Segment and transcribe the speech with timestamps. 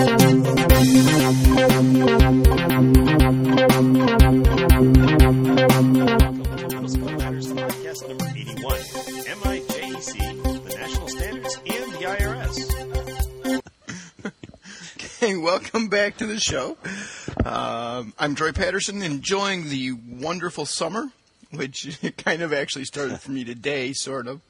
[15.42, 16.78] welcome back to the show.
[17.44, 21.10] Um, I'm Troy Patterson, enjoying the wonderful summer,
[21.50, 24.40] which kind of actually started for me today, sort of.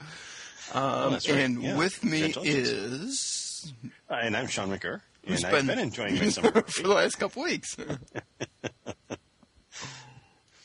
[0.72, 1.76] Um, that's right, And yeah.
[1.76, 3.72] with me is
[4.08, 6.62] Uh, and I'm Sean McGurr, Who's and I've been- been enjoying my summer.
[6.66, 7.76] for the last couple weeks.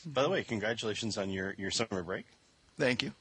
[0.04, 2.26] By the way, congratulations on your, your summer break.
[2.78, 3.12] Thank you.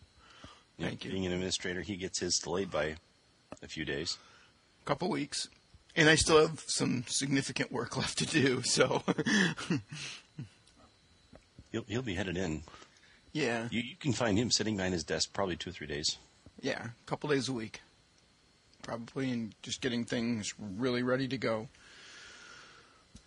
[0.80, 1.12] Thank you.
[1.12, 2.96] Being an administrator, he gets his delayed by
[3.64, 4.18] a few days.
[4.84, 5.48] A couple weeks,
[5.96, 8.62] and I still have some significant work left to do.
[8.64, 9.02] So,
[11.72, 12.62] He'll, he'll be headed in.
[13.34, 16.18] yeah, You, you can find him sitting behind his desk probably two or three days.
[16.62, 17.82] yeah, a couple days a week,
[18.86, 21.68] probably, and just getting things really ready to go.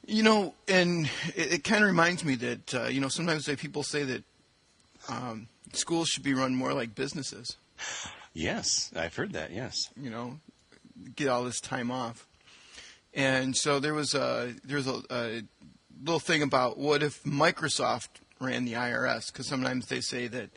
[0.06, 1.06] You know, and
[1.36, 4.24] it, it kind of reminds me that uh, you know sometimes they, people say that
[5.08, 7.56] um, schools should be run more like businesses.
[8.32, 9.74] Yes, I've heard that, yes.
[10.00, 10.38] You know,
[11.16, 12.26] get all this time off,
[13.12, 15.42] and so there was a there's a, a
[16.02, 18.08] little thing about what if Microsoft
[18.40, 20.50] ran the IRS because sometimes they say that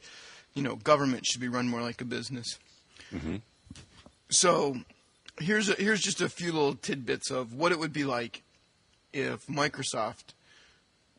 [0.54, 2.58] you know government should be run more like a business.
[3.12, 3.42] Mhm.
[4.32, 4.78] So
[5.40, 8.44] here's a, here's just a few little tidbits of what it would be like
[9.14, 10.34] if Microsoft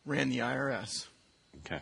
[0.04, 1.06] ran the IRS.
[1.64, 1.80] Okay.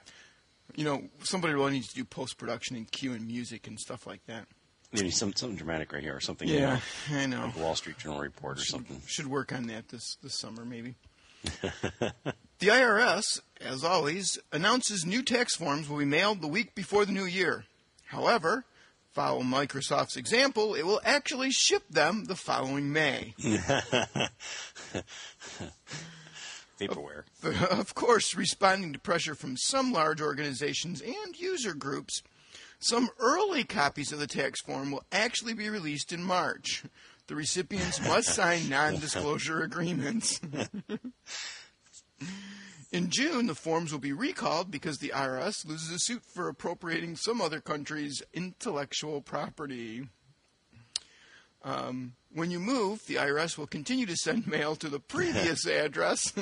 [0.76, 4.06] You know, somebody really needs to do post production and cue and music and stuff
[4.06, 4.46] like that.
[4.92, 6.48] Maybe some, something dramatic right here or something.
[6.48, 7.44] you Yeah, know, I know.
[7.46, 9.02] like Wall Street Journal report or Should, something.
[9.06, 10.96] should work on that this this summer maybe.
[12.00, 12.12] the
[12.66, 17.24] IRS, as always, announces new tax forms will be mailed the week before the new
[17.24, 17.64] year.
[18.06, 18.64] However,
[19.12, 23.34] follow Microsoft's example, it will actually ship them the following May.
[26.80, 27.24] Vaporware.
[27.70, 32.22] Of course, responding to pressure from some large organizations and user groups,
[32.78, 36.84] some early copies of the tax form will actually be released in March.
[37.26, 40.40] The recipients must sign non disclosure agreements.
[42.92, 47.14] In June, the forms will be recalled because the IRS loses a suit for appropriating
[47.14, 50.08] some other country's intellectual property.
[51.62, 56.32] Um, when you move, the IRS will continue to send mail to the previous address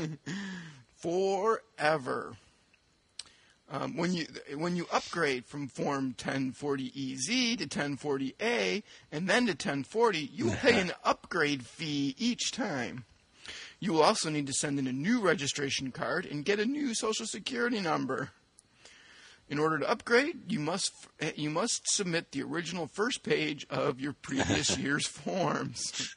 [0.96, 2.36] forever.
[3.70, 8.82] Um, when you when you upgrade from Form 1040EZ to 1040A
[9.12, 13.04] and then to 1040, you will pay an upgrade fee each time.
[13.80, 16.94] You will also need to send in a new registration card and get a new
[16.94, 18.30] Social Security number.
[19.50, 20.92] In order to upgrade, you must
[21.34, 26.14] you must submit the original first page of your previous year's forms.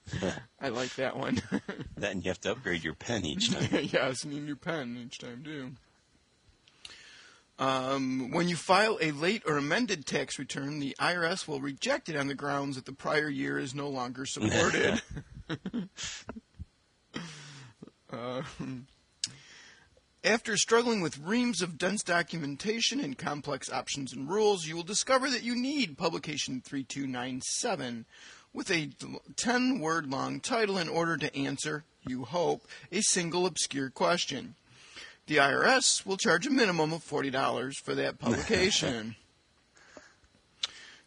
[0.60, 1.42] I like that one.
[1.96, 3.70] That and you have to upgrade your pen each time.
[3.94, 5.72] yes, need a new pen each time too.
[7.64, 12.16] Um, when you file a late or amended tax return, the IRS will reject it
[12.16, 15.04] on the grounds that the prior year is no longer supported.
[18.12, 18.42] Uh,
[20.24, 25.30] after struggling with reams of dense documentation and complex options and rules, you will discover
[25.30, 28.06] that you need Publication 3297
[28.54, 28.90] with a
[29.36, 34.56] 10 word long title in order to answer, you hope, a single obscure question.
[35.28, 39.16] The IRS will charge a minimum of $40 for that publication.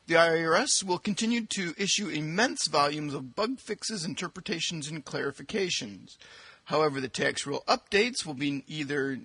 [0.07, 6.19] The IRS will continue to issue immense volumes of bug fixes, interpretations, and clarifications.
[6.65, 9.19] However, the tax rule updates will be either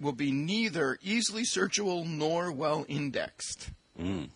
[0.00, 3.70] will be neither easily searchable nor well indexed.
[4.00, 4.30] Mm.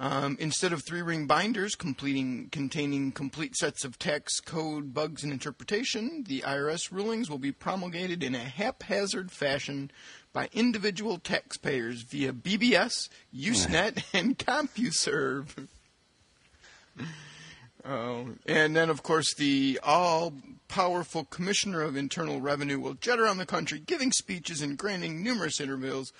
[0.00, 5.32] Um, instead of three ring binders completing, containing complete sets of tax code, bugs, and
[5.32, 9.90] interpretation, the IRS rulings will be promulgated in a haphazard fashion
[10.32, 15.66] by individual taxpayers via BBS, Usenet, and CompuServe.
[17.88, 20.34] Oh, and then, of course, the all
[20.68, 25.60] powerful Commissioner of Internal Revenue will jet around the country giving speeches and granting numerous
[25.60, 26.12] interviews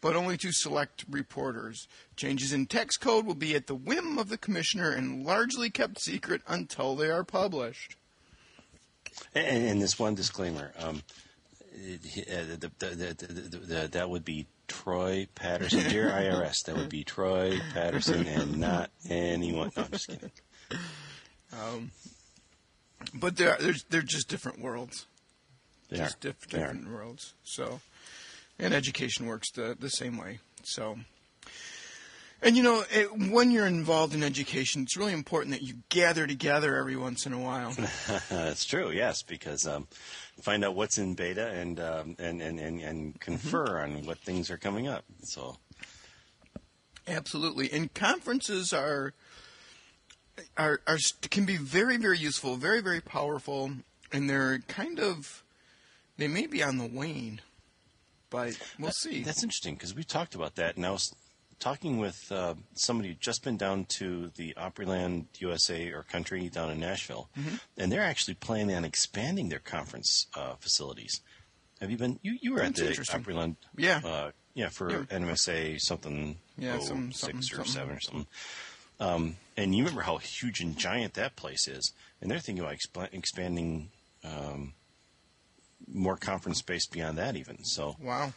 [0.00, 1.88] but only to select reporters.
[2.16, 6.00] Changes in text code will be at the whim of the commissioner and largely kept
[6.00, 7.96] secret until they are published.
[9.34, 11.02] And, and this one disclaimer, um,
[11.74, 16.64] uh, the, the, the, that would be Troy Patterson, dear IRS.
[16.66, 19.72] That would be Troy Patterson and not anyone.
[19.76, 20.30] No, I'm just kidding.
[23.14, 25.06] But they're they're, they're just different worlds.
[25.88, 27.34] They just diff- different worlds.
[27.44, 27.80] So,
[28.58, 30.40] and education works the the same way.
[30.64, 30.98] So,
[32.42, 36.26] And you know, it, when you're involved in education, it's really important that you gather
[36.26, 37.72] together every once in a while.
[38.28, 39.86] That's true, yes, because um,
[40.42, 44.50] find out what's in beta and um, and, and, and, and confer on what things
[44.50, 45.04] are coming up.
[45.22, 45.56] So
[47.08, 49.14] Absolutely, and conferences are
[50.56, 50.98] are are
[51.30, 53.70] can be very very useful, very very powerful,
[54.12, 55.42] and they're kind of
[56.18, 57.40] they may be on the wane,
[58.30, 59.22] but we'll see.
[59.22, 61.14] That's interesting because we talked about that, and I was
[61.58, 66.70] talking with uh, somebody who'd just been down to the Opryland USA or country down
[66.70, 67.28] in Nashville,
[67.78, 71.20] and they're actually planning on expanding their conference uh, facilities.
[71.80, 72.18] Have you been?
[72.22, 73.02] You, you were That's at the.
[73.18, 74.00] Opryland, Yeah.
[74.04, 75.02] uh, yeah, for Yeah.
[75.10, 77.72] NMSA something, Yeah, oh, some- six or something.
[77.72, 78.26] seven or something.
[79.00, 82.76] Um, and you remember how huge and giant that place is, and they're thinking about
[82.76, 83.90] expa- expanding
[84.24, 84.74] um,
[85.86, 87.64] more conference space beyond that, even.
[87.64, 88.32] So Wow.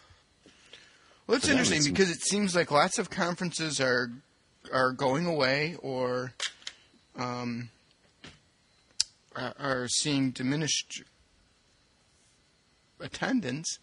[1.28, 4.12] Well, it's interesting it's- because it seems like lots of conferences are
[4.74, 6.34] are going away or
[7.16, 7.70] um,
[9.36, 11.04] are, seeing diminished
[13.00, 13.80] attendance,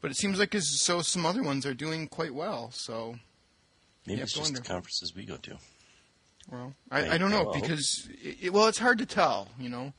[0.00, 2.70] but it seems like as so some other ones are doing quite well.
[2.72, 3.16] So,
[4.06, 5.58] maybe it's just the conferences we go to.
[6.50, 9.92] Well, I, I don't know because it, well, it's hard to tell, you know.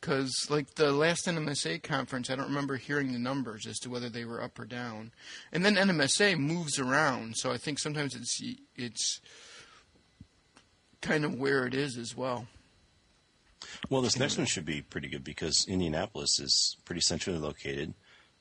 [0.00, 4.08] Because like the last NMSA conference, I don't remember hearing the numbers as to whether
[4.08, 5.10] they were up or down.
[5.52, 8.38] And then NMSA moves around, so I think sometimes it's
[8.76, 9.20] it's
[11.00, 12.46] kind of where it is as well.
[13.88, 17.94] Well, this next one should be pretty good because Indianapolis is pretty centrally located.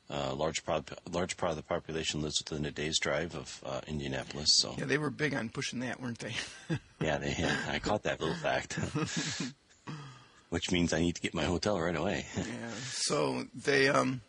[0.08, 3.82] Uh, large part, large part of the population lives within a day's drive of uh,
[3.88, 4.54] Indianapolis.
[4.54, 6.36] So Yeah, they were big on pushing that, weren't they?
[7.02, 7.36] yeah, they,
[7.68, 8.74] I caught that little fact,
[10.50, 12.28] which means I need to get my hotel right away.
[12.38, 12.70] yeah.
[12.84, 14.22] So they um.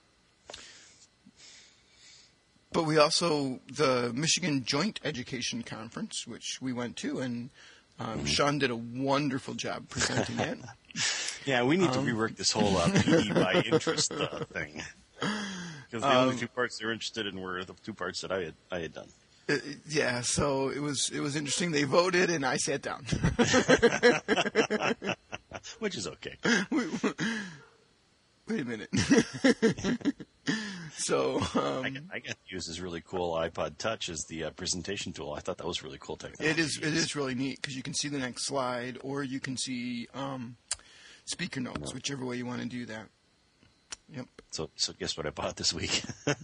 [2.73, 7.51] But we also the Michigan Joint Education Conference, which we went to, and
[7.99, 10.59] um, Sean did a wonderful job presenting it.
[11.47, 14.83] yeah, we need to Um, rework this whole uh, PD by interest uh, thing
[15.91, 18.33] because the Um, only two parts they were interested in were the two parts that
[18.33, 19.09] I had I had done.
[19.49, 19.57] Uh,
[19.89, 21.71] yeah, so it was it was interesting.
[21.71, 23.07] They voted, and I sat down.
[25.79, 26.37] Which is okay.
[26.71, 26.89] wait,
[28.49, 28.89] wait a minute.
[30.97, 34.45] so um, I, got, I got to use this really cool iPod Touch as the
[34.45, 35.33] uh, presentation tool.
[35.33, 36.51] I thought that was really cool technology.
[36.51, 39.41] it is it is really neat because you can see the next slide, or you
[39.41, 40.57] can see um,
[41.25, 43.07] speaker notes, whichever way you want to do that.
[44.51, 46.03] So, so guess what I bought this week?
[46.27, 46.39] and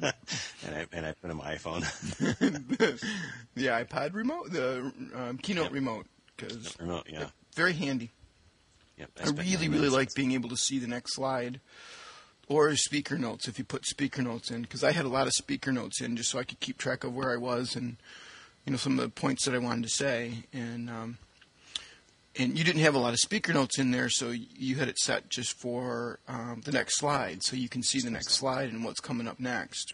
[0.74, 1.80] I and I put in my iPhone
[3.54, 5.72] The iPod remote, the um, keynote Yep.
[5.72, 6.06] remote,
[6.36, 7.06] because remote.
[7.10, 8.10] Yeah, very handy.
[8.98, 9.10] yep.
[9.20, 11.60] I spent really, really like being able to see the next slide
[12.48, 15.32] or speaker notes if you put speaker notes in because I had a lot of
[15.32, 17.96] speaker notes in just so I could keep track of where I was and
[18.66, 21.18] you know some of the points that I wanted to say and um,
[22.38, 24.98] and you didn't have a lot of speaker notes in there so you had it
[24.98, 28.84] set just for um, the next slide so you can see the next slide and
[28.84, 29.92] what's coming up next.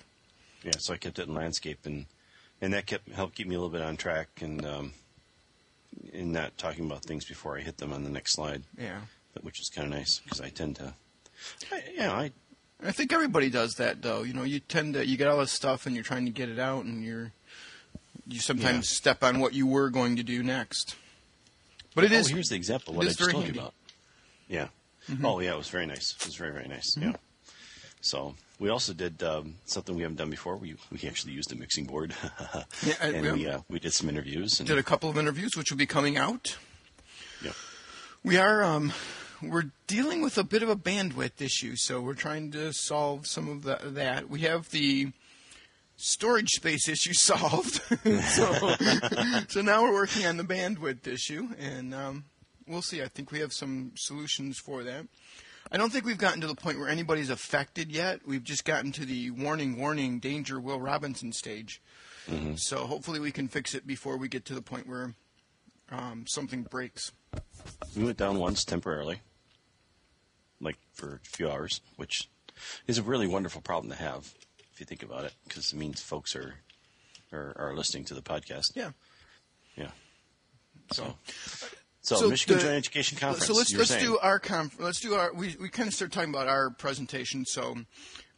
[0.63, 2.07] Yeah, so I kept it in landscape, and
[2.61, 4.93] and that kept helped keep me a little bit on track, and um,
[6.13, 9.01] in not talking about things before I hit them on the next slide, Yeah.
[9.35, 10.95] but- which is kind of nice because I tend to,
[11.73, 12.33] I, you know, I
[12.83, 14.23] I think everybody does that though.
[14.23, 16.49] You know, you tend to you get all this stuff and you're trying to get
[16.49, 17.33] it out and you're
[18.27, 18.97] you sometimes Yeah.
[18.97, 20.97] step on what you were going to do next.
[21.99, 22.95] But it oh, is here's the example.
[22.95, 23.49] What I just told handy.
[23.49, 23.57] Mm-hmm.
[23.57, 23.75] you about.
[24.49, 24.69] Yeah.
[25.25, 26.15] Oh yeah, it was very nice.
[26.21, 26.97] It was very very nice.
[26.97, 27.15] Yeah.
[28.01, 30.57] So we also did um, something we haven't done before.
[30.57, 32.15] We we actually used a mixing board,
[32.87, 33.33] Yeah, I- and yeah.
[33.33, 34.61] we uh, we did some interviews.
[34.61, 36.57] And, did a couple of interviews which will be coming out.
[37.43, 37.51] yeah.
[38.23, 38.93] We are um
[39.43, 43.49] we're dealing with a bit of a bandwidth issue, so we're trying to solve some
[43.49, 44.31] of the, that.
[44.31, 45.11] We have the
[45.99, 47.83] storage space issue solved,
[48.23, 48.75] so
[49.49, 52.25] so now we're working on the bandwidth issue, and um,
[52.67, 53.03] we'll see.
[53.03, 55.07] I think we have some solutions for that.
[55.71, 58.21] I don't think we've gotten to the point where anybody's affected yet.
[58.27, 61.83] We've just gotten to the warning, warning, danger, Will Robinson stage.
[62.57, 65.15] So hopefully we can fix it before we get to the point where
[65.91, 67.13] um, something breaks.
[67.97, 69.21] We went down once temporarily,
[70.61, 72.29] like for a few hours, which
[72.87, 74.35] is a really wonderful problem to have
[74.79, 76.55] if you think about it, because it means folks are,
[77.33, 78.77] are are listening to the podcast.
[78.77, 78.91] Yeah.
[79.77, 79.91] Yeah.
[80.93, 81.17] So,
[82.01, 83.47] So, So Michigan the- Joint Education Conference.
[83.47, 84.05] so let's let's saying.
[84.05, 87.45] do our conf- let's do our we we kind of start talking about our presentation.
[87.45, 87.75] So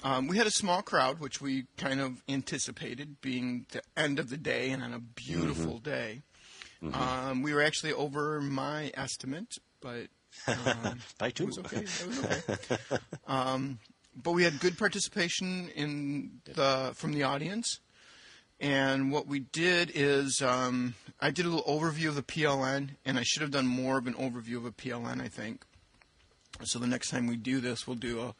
[0.02, 4.30] um, we had a small crowd, which we kind of anticipated being the end of
[4.30, 5.90] the day and on a beautiful Mm-hmm.
[5.90, 6.23] day.
[6.94, 10.06] Um, we were actually over my estimate, but
[10.47, 11.80] um, By it was okay.
[11.80, 12.97] It was okay.
[13.26, 13.78] um,
[14.14, 17.80] but we had good participation in the from the audience,
[18.60, 23.18] And what we did is um, I did a little overview of the PLN, and
[23.18, 25.64] I should have done more of an overview of a PLN, I think.
[26.64, 28.34] So the next time we do this, we'll do a,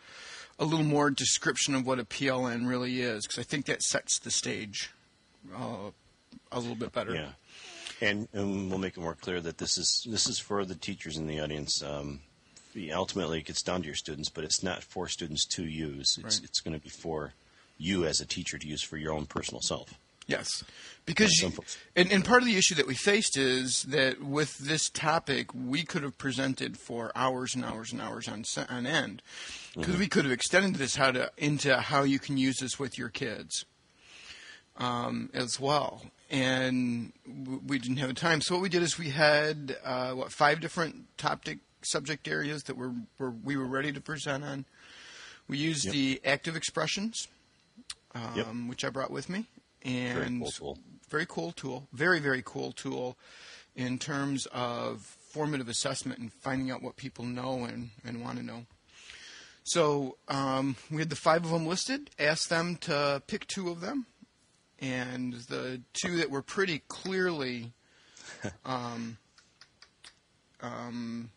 [0.59, 4.19] a little more description of what a PLN really is, because I think that sets
[4.19, 4.91] the stage
[5.57, 5.91] uh,
[6.53, 7.15] a little bit better.
[7.15, 7.31] Yeah,
[8.03, 11.17] and, and we'll make it more clear that this is this is for the teachers
[11.17, 11.83] in the audience.
[11.83, 12.21] Um,
[12.93, 16.17] ultimately, it gets down to your students, but it's not for students to use.
[16.19, 16.45] It's Right.
[16.45, 17.35] it's going to be for
[17.79, 19.95] you as a teacher to use for your own personal self.
[20.27, 20.63] Yes,
[21.07, 21.53] because you-
[21.97, 25.83] and, and part of the issue that we faced is that with this topic, we
[25.83, 29.23] could have presented for hours and hours and hours on on end,
[29.75, 32.97] because we could have extended this how to into how you can use this with
[32.97, 33.65] your kids
[34.77, 37.13] um, as well, and
[37.67, 38.41] we didn't have the time.
[38.41, 42.77] So what we did is we had uh, what five different topic subject areas that
[42.77, 44.65] were, were we were ready to present on.
[45.49, 45.93] We used Yep.
[45.95, 47.27] the ActivExpressions,
[48.15, 48.47] um, Yep.
[48.69, 49.47] which I brought with me,
[49.83, 50.79] and Very cool tool.
[51.09, 53.17] very cool tool, very very cool tool
[53.75, 58.45] in terms of formative assessment and finding out what people know and, and want to
[58.45, 58.67] know.
[59.63, 62.11] So um, we had the five of them listed.
[62.19, 64.07] Asked them to pick two of them,
[64.81, 67.73] and the two that were pretty clearly
[68.65, 69.19] um,
[70.61, 71.31] um,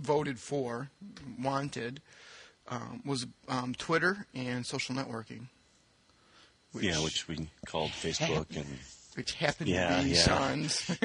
[0.00, 0.90] voted for,
[1.40, 2.00] wanted,
[2.68, 5.48] um, was um, Twitter and social networking.
[6.78, 8.66] yeah, which we called Facebook and
[9.18, 10.22] which happened Yeah, to be yeah.
[10.22, 10.96] Sean's.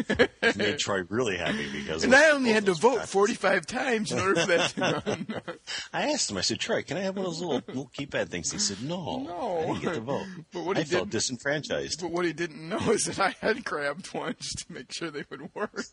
[0.55, 2.03] made Troy really happy because.
[2.03, 3.10] and I only had to vote factors.
[3.10, 5.27] 45 times in order for that to run.
[5.93, 6.38] I asked him.
[6.38, 8.84] I said, "Troy, can I have one of those little, little keypad things?" He said,
[8.84, 9.60] "No, No.
[9.62, 10.27] I didn't get to vote.
[10.53, 14.13] But what I felt disenfranchised." but what he didn't know is that I had grabbed
[14.13, 15.86] one just to make sure they would work.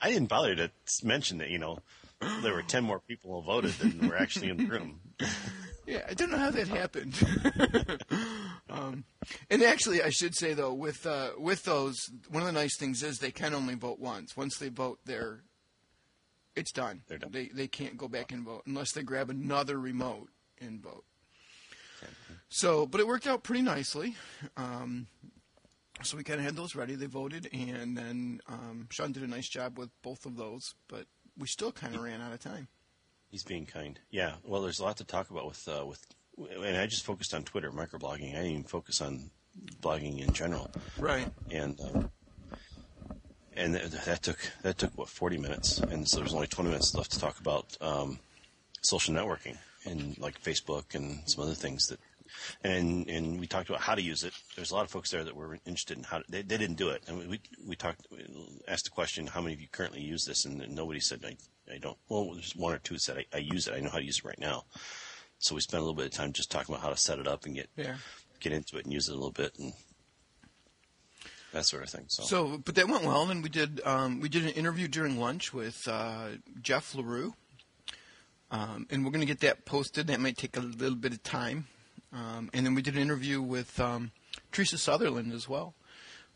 [0.00, 0.70] I didn't bother to
[1.04, 1.50] mention that.
[1.50, 1.78] You know,
[2.40, 5.00] there were ten more people who voted than were actually in the room.
[5.86, 7.14] yeah, I don't know how that happened.
[8.70, 9.04] um,
[9.50, 11.96] and actually, I should say though, with uh, with those,
[12.30, 14.36] one of the nice things is they can only vote once.
[14.36, 15.40] Once they vote, they're
[16.54, 17.02] it's done.
[17.08, 17.32] They're done.
[17.32, 20.28] They they can't go back and vote unless they grab another remote
[20.60, 21.04] and vote.
[22.48, 24.14] So, but it worked out pretty nicely.
[24.58, 25.06] Um,
[26.02, 26.94] so we kind of had those ready.
[26.94, 30.74] They voted, and then um, Sean did a nice job with both of those.
[30.86, 31.06] But
[31.38, 32.68] we still kind of ran out of time.
[33.32, 33.98] He's being kind.
[34.10, 34.34] Yeah.
[34.44, 36.06] Well, there's a lot to talk about with uh, with,
[36.38, 38.32] and I just focused on Twitter microblogging.
[38.32, 39.30] I didn't even focus on
[39.80, 40.70] blogging in general.
[40.98, 41.28] Right.
[41.50, 42.10] and um,
[43.56, 46.94] and th- that took that took what 40 minutes, and so there's only 20 minutes
[46.94, 48.18] left to talk about um,
[48.82, 51.98] social networking and like Facebook and some other things that.
[52.64, 54.32] And and we talked about how to use it.
[54.56, 56.76] There's a lot of folks there that were interested in how to, they, they didn't
[56.76, 57.02] do it.
[57.06, 58.24] And we we talked we
[58.66, 60.46] asked the question, how many of you currently use this?
[60.46, 61.36] And, nobody said I
[61.72, 61.96] I don't.
[62.08, 63.74] Well, there's one or two that I, I use it.
[63.74, 64.64] I know how to use it right now.
[65.38, 67.26] So we spent a little bit of time just talking about how to set it
[67.26, 67.96] up and get Yeah.
[68.40, 69.72] get into it and use it a little bit and
[71.52, 72.04] that sort of thing.
[72.08, 75.18] So, So, but that went well, and we did um, we did an interview during
[75.20, 76.28] lunch with uh,
[76.60, 77.34] Jeff LaRue,
[78.50, 80.06] um, and we're going to get that posted.
[80.08, 81.66] That might take a little bit of time,
[82.12, 84.12] um, and then we did an interview with um,
[84.50, 85.74] Teresa Sutherland as well,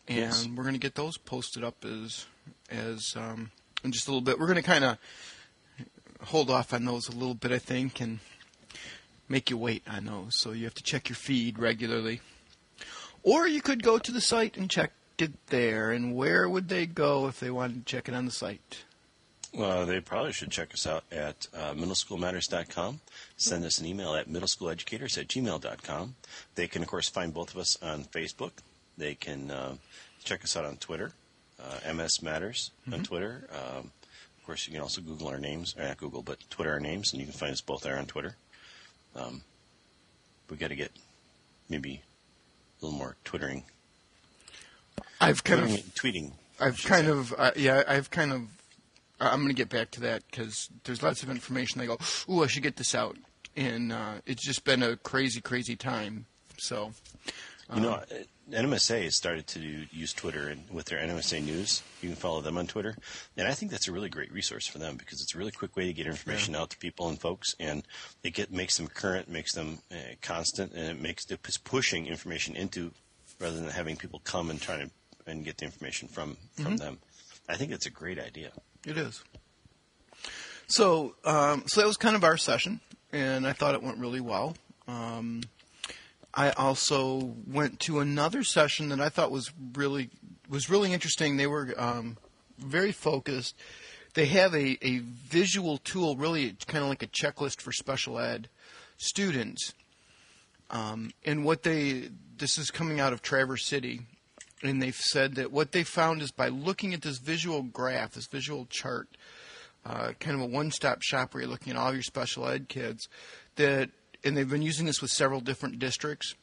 [0.08, 0.46] and Yes.
[0.54, 2.26] we're going to get those posted up as
[2.70, 3.50] as um,
[3.84, 4.38] in just a little bit.
[4.38, 4.98] We're going to kind of
[6.24, 8.20] hold off on those a little bit, I think, and
[9.28, 10.36] make you wait on those.
[10.36, 12.20] So you have to check your feed regularly.
[13.22, 15.90] Or you could go to the site and check it there.
[15.90, 18.84] And where would they go if they wanted to check it on the site?
[19.56, 23.00] well, they probably should check us out at uh, middleschoolmatters.com.
[23.36, 26.14] Send us an email at middleschooleducators at gmail.com.
[26.54, 28.52] They can, of course, find both of us on Facebook.
[28.98, 29.76] They can uh,
[30.24, 31.12] check us out on Twitter,
[31.62, 33.48] uh, MS Matters on Twitter.
[33.52, 33.90] Um,
[34.38, 37.12] of course, you can also Google our names, or not Google, but Twitter our names,
[37.12, 38.36] and you can find us both there on Twitter.
[39.14, 39.42] Um,
[40.50, 40.92] we got to get
[41.68, 42.02] maybe
[42.80, 43.64] a little more twittering,
[45.20, 46.32] I've kind of, tweeting.
[46.60, 47.12] I've kind say.
[47.12, 48.42] of, uh, yeah, I've kind of.
[49.18, 51.80] I'm going to get back to that because there's lots of information.
[51.80, 51.96] I go,
[52.28, 53.16] ooh, I should get this out,
[53.56, 56.26] and uh, it's just been a crazy, crazy time.
[56.58, 56.92] So,
[57.74, 58.04] You know, uh,
[58.50, 59.60] NMSA has started to
[59.90, 61.82] use Twitter and with their NMSA news.
[62.00, 62.96] You can follow them on Twitter,
[63.36, 65.76] and I think that's a really great resource for them because it's a really quick
[65.76, 67.82] way to get information out to people and folks, and
[68.22, 72.06] it get makes them current, makes them uh, constant, and it makes it is pushing
[72.06, 72.92] information into
[73.40, 74.90] rather than having people come and try to
[75.26, 76.98] and get the information from from them.
[77.48, 78.52] I think it's a great idea.
[78.86, 79.22] It is.
[80.68, 82.80] So, um, so that was kind of our session,
[83.12, 84.56] and I thought it went really well.
[84.88, 85.42] Um,
[86.36, 90.10] I also went to another session that I thought was really
[90.48, 91.36] was really interesting.
[91.36, 92.18] They were um,
[92.58, 93.56] very focused.
[94.14, 98.48] They have a, a visual tool, really kind of like a checklist for special ed
[98.98, 99.72] students,
[100.70, 104.00] Um, and what they this is coming out of Traverse City,
[104.62, 108.26] and they've said that what they found is by looking at this visual graph, this
[108.26, 109.08] visual chart,
[109.84, 113.08] uh, kind of a one-stop shop where you're looking at all your special ed kids,
[113.56, 113.90] that
[114.24, 116.34] and they've been using this with several different districts,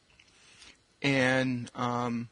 [1.02, 2.28] and um,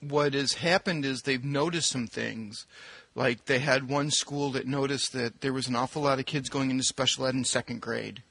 [0.00, 2.66] what has happened is they've noticed some things.
[3.14, 6.48] Like they had one school that noticed that there was an awful lot of kids
[6.48, 8.22] going into special ed in second grade.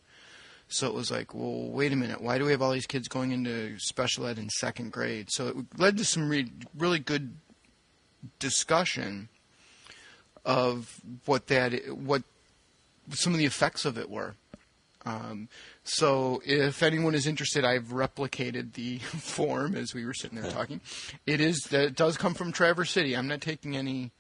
[0.68, 3.08] So it was like, well, wait a minute, why do we have all these kids
[3.08, 5.32] going into special ed in second grade?
[5.32, 7.36] So it led to some re- really good
[8.40, 9.30] discussion
[10.46, 12.24] of what that what
[13.12, 14.36] some of the effects of it were.
[15.06, 15.50] Um,
[15.84, 20.82] so if anyone is interested, I've replicated the form as we were sitting there talking.
[21.26, 23.16] It is that it does come from Traverse City.
[23.16, 24.12] I'm not taking any.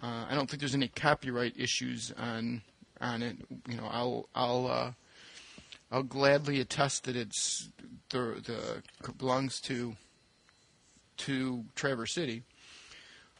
[0.00, 2.62] Uh, I don't think there's any copyright issues on
[3.00, 3.36] on it.
[3.68, 4.92] You know, I'll I'll uh,
[5.90, 7.70] I'll gladly attest that it's
[8.10, 9.96] the the belongs to
[11.18, 12.42] to Traverse City.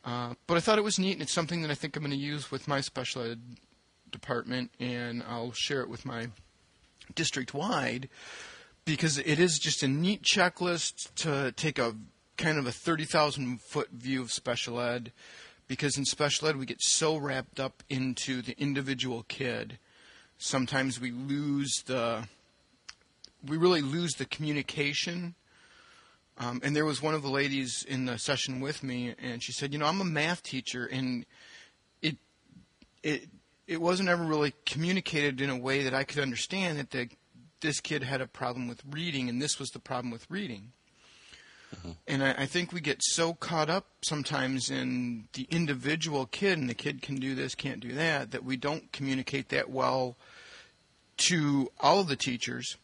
[0.05, 2.13] Uh, but I thought it was neat, and it's something that I think I'm going
[2.13, 3.41] to use with my special ed
[4.11, 6.29] department, and I'll share it with my
[7.15, 8.09] district wide
[8.85, 11.95] because it is just a neat checklist to take a
[12.39, 15.13] kind of a 30,000 foot view of special ed
[15.67, 19.79] because in special ed we get so wrapped up into the individual kid.
[20.39, 22.29] Sometimes we lose the
[23.47, 25.35] we really lose the communication.
[26.39, 29.53] Um, and there was one of the ladies in the session with me and she
[29.53, 31.27] said you know i'm a math teacher and
[32.01, 32.17] it
[33.03, 33.29] it
[33.69, 37.11] it wasn't ever really communicated in a way that I could understand that the,
[37.61, 40.73] this kid had a problem with reading and this was the problem with reading.
[41.77, 41.91] Mm-hmm.
[42.07, 46.67] And I, I, think we get so caught up sometimes in the individual kid and
[46.67, 50.17] the kid can do this, can't do that, that we don't communicate that well
[51.19, 52.79] to all of the teachers.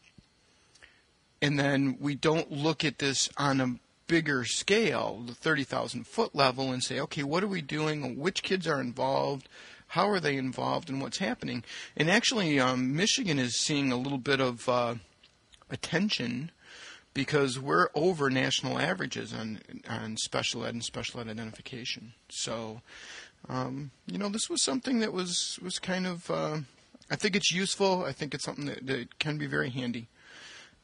[1.41, 3.75] And then we don't look at this on a
[4.05, 8.19] bigger scale, the 30,000 foot level, and say, okay, what are we doing?
[8.19, 9.49] Which kids are involved?
[9.95, 11.63] How are they involved in what's happening?
[11.95, 14.95] And actually, um, Michigan is seeing a little bit of uh,
[15.69, 16.51] attention
[17.13, 22.11] because we're over national averages on on special ed and special ed identification.
[22.27, 22.81] So,
[23.47, 26.29] um, you know, this was something that was was kind of.
[26.29, 26.57] Uh,
[27.09, 28.03] I think it's useful.
[28.03, 30.09] I think it's something that, that can be very handy.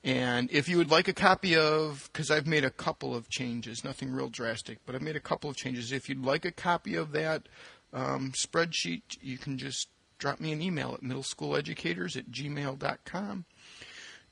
[0.06, 3.84] And if you would like a copy of, because I've made a couple of changes,
[3.84, 5.92] nothing real drastic, but I've made a couple of changes.
[5.92, 7.48] If you'd like a copy of that
[7.94, 13.46] um, spreadsheet, you can just drop me an email at middleschooleducators at gmail.com,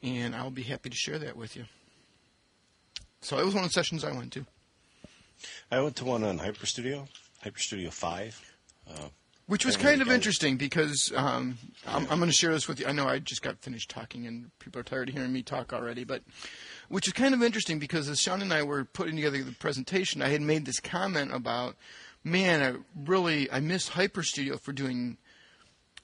[0.03, 1.65] and I'll be happy to share that with you.
[3.21, 4.45] So it was one of the sessions I went to.
[5.71, 7.07] I went to one on HyperStudio,
[7.43, 8.41] HyperStudio 5.
[8.89, 9.09] Uh,
[9.49, 12.85] which was kind of interesting because um, I'm, I'm going to share this with you.
[12.85, 15.73] I know I just got finished talking and people are tired of hearing me talk
[15.73, 16.21] already, but
[16.87, 20.21] which is kind of interesting because as Sean and I were putting together the presentation,
[20.21, 21.75] I had made this comment about
[22.23, 22.75] man, I
[23.09, 25.17] really I miss HyperStudio for doing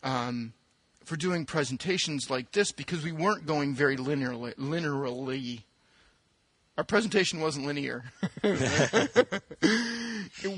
[0.04, 0.54] um,
[1.04, 4.56] for doing presentations like this because we weren't going very linearly.
[4.56, 5.64] linearly.
[6.78, 8.04] Our presentation wasn't linear.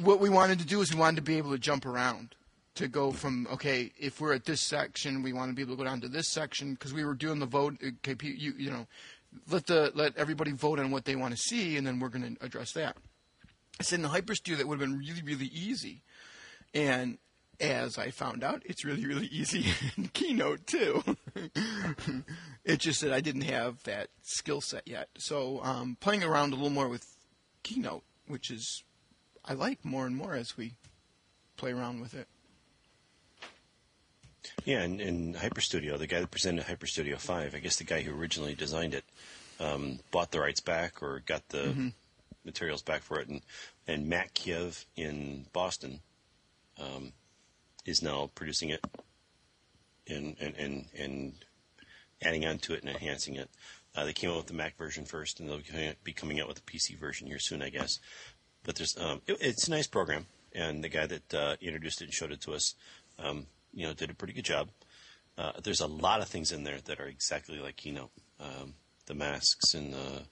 [0.01, 2.33] what we wanted to do is we wanted to be able to jump around
[2.75, 5.77] to go from okay if we're at this section we want to be able to
[5.77, 8.85] go down to this section because we were doing the vote okay you you know
[9.49, 12.35] let the let everybody vote on what they want to see and then we're going
[12.35, 12.95] to address that
[13.79, 16.01] I said in the HyperStudio that would have been really, really easy.
[16.73, 17.17] And
[17.59, 19.65] as I found out, it's really, really easy
[19.97, 21.03] in Keynote too.
[22.65, 25.09] it's just that I didn't have that skill set yet.
[25.17, 27.05] So um, playing around a little more with
[27.63, 28.83] Keynote, which is
[29.45, 30.73] I like more and more as we
[31.55, 32.27] play around with it.
[34.65, 38.17] Yeah, and in HyperStudio, the guy that presented HyperStudio 5, I guess the guy who
[38.17, 39.03] originally designed it,
[39.59, 41.87] um, bought the rights back or got the mm-hmm
[42.47, 43.41] materials back for it, and
[43.87, 45.99] and MacKiev in Boston
[46.79, 47.13] um,
[47.85, 48.83] is now producing it
[50.07, 51.33] and and and, and
[52.23, 53.49] adding on to it and enhancing it.
[53.95, 55.61] Uh, they came out with the Mac version first, and they'll
[56.03, 57.99] be coming out with the PC version here soon, I guess.
[58.63, 62.05] But there's um, it, it's a nice program, and the guy that uh, introduced it
[62.05, 62.75] and showed it to us,
[63.19, 64.69] um, you know, did a pretty good job.
[65.37, 68.11] Uh, there's a lot of things in there that are exactly like Keynote.
[68.39, 68.73] Um,
[69.05, 70.23] the masks and the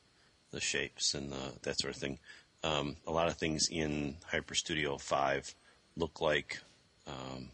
[0.55, 2.17] the shapes and the, that sort of thing.
[2.63, 5.53] Um, a lot of things in HyperStudio 5
[5.97, 6.61] look like
[7.05, 7.49] um,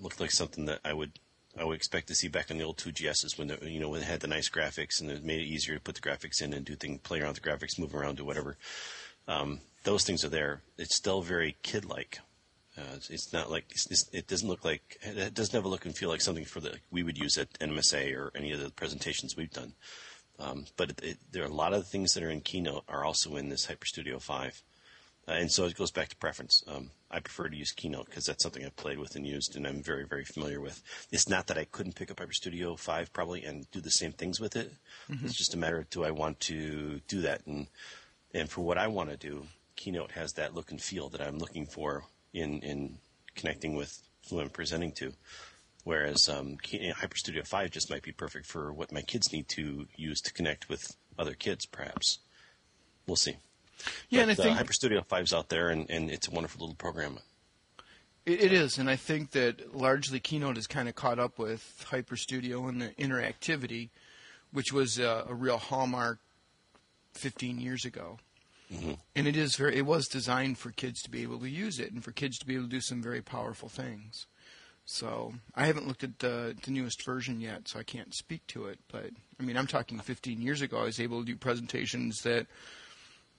[0.00, 1.12] look like something that I would
[1.58, 4.00] I would expect to see back in the old 2GSs when the, you know when
[4.00, 6.52] they had the nice graphics and it made it easier to put the graphics in
[6.52, 8.56] and do things, play around with the graphics, move around, do whatever.
[9.28, 10.62] Um, those things are there.
[10.76, 12.18] It's still very kid-like.
[12.76, 15.94] Uh, it's not like it's, it doesn't look like it doesn't have a look and
[15.94, 19.36] feel like something for the we would use at NMSA or any of the presentations
[19.36, 19.74] we've done.
[20.42, 22.84] Um, but it, it, there are a lot of the things that are in Keynote
[22.88, 24.62] are also in this HyperStudio 5.
[25.28, 26.64] Uh, and so it goes back to preference.
[26.66, 29.66] Um, I prefer to use Keynote because that's something I've played with and used, and
[29.66, 30.82] I'm very, very familiar with.
[31.12, 34.40] It's not that I couldn't pick up HyperStudio 5 probably and do the same things
[34.40, 34.72] with it.
[35.08, 35.26] Mm-hmm.
[35.26, 37.46] It's just a matter of do I want to do that?
[37.46, 37.68] And
[38.34, 41.38] and for what I want to do, Keynote has that look and feel that I'm
[41.38, 42.98] looking for in in
[43.36, 45.12] connecting with who I'm presenting to.
[45.84, 50.20] Whereas um, HyperStudio 5 just might be perfect for what my kids need to use
[50.20, 52.18] to connect with other kids, perhaps.
[53.06, 53.36] We'll see.
[54.08, 56.60] Yeah, but, and I think uh, HyperStudio 5's out there, and, and it's a wonderful
[56.60, 57.18] little program.
[58.24, 61.84] It, it is, and I think that largely Keynote has kind of caught up with
[61.90, 63.88] HyperStudio and the interactivity,
[64.52, 66.20] which was a, a real hallmark
[67.14, 68.18] 15 years ago.
[68.72, 68.92] Mm-hmm.
[69.16, 69.76] And it is very.
[69.76, 72.46] It was designed for kids to be able to use it, and for kids to
[72.46, 74.26] be able to do some very powerful things.
[74.84, 78.66] So I haven't looked at the, the newest version yet, so I can't speak to
[78.66, 78.78] it.
[78.90, 80.78] But I mean, I'm talking 15 years ago.
[80.78, 82.46] I was able to do presentations that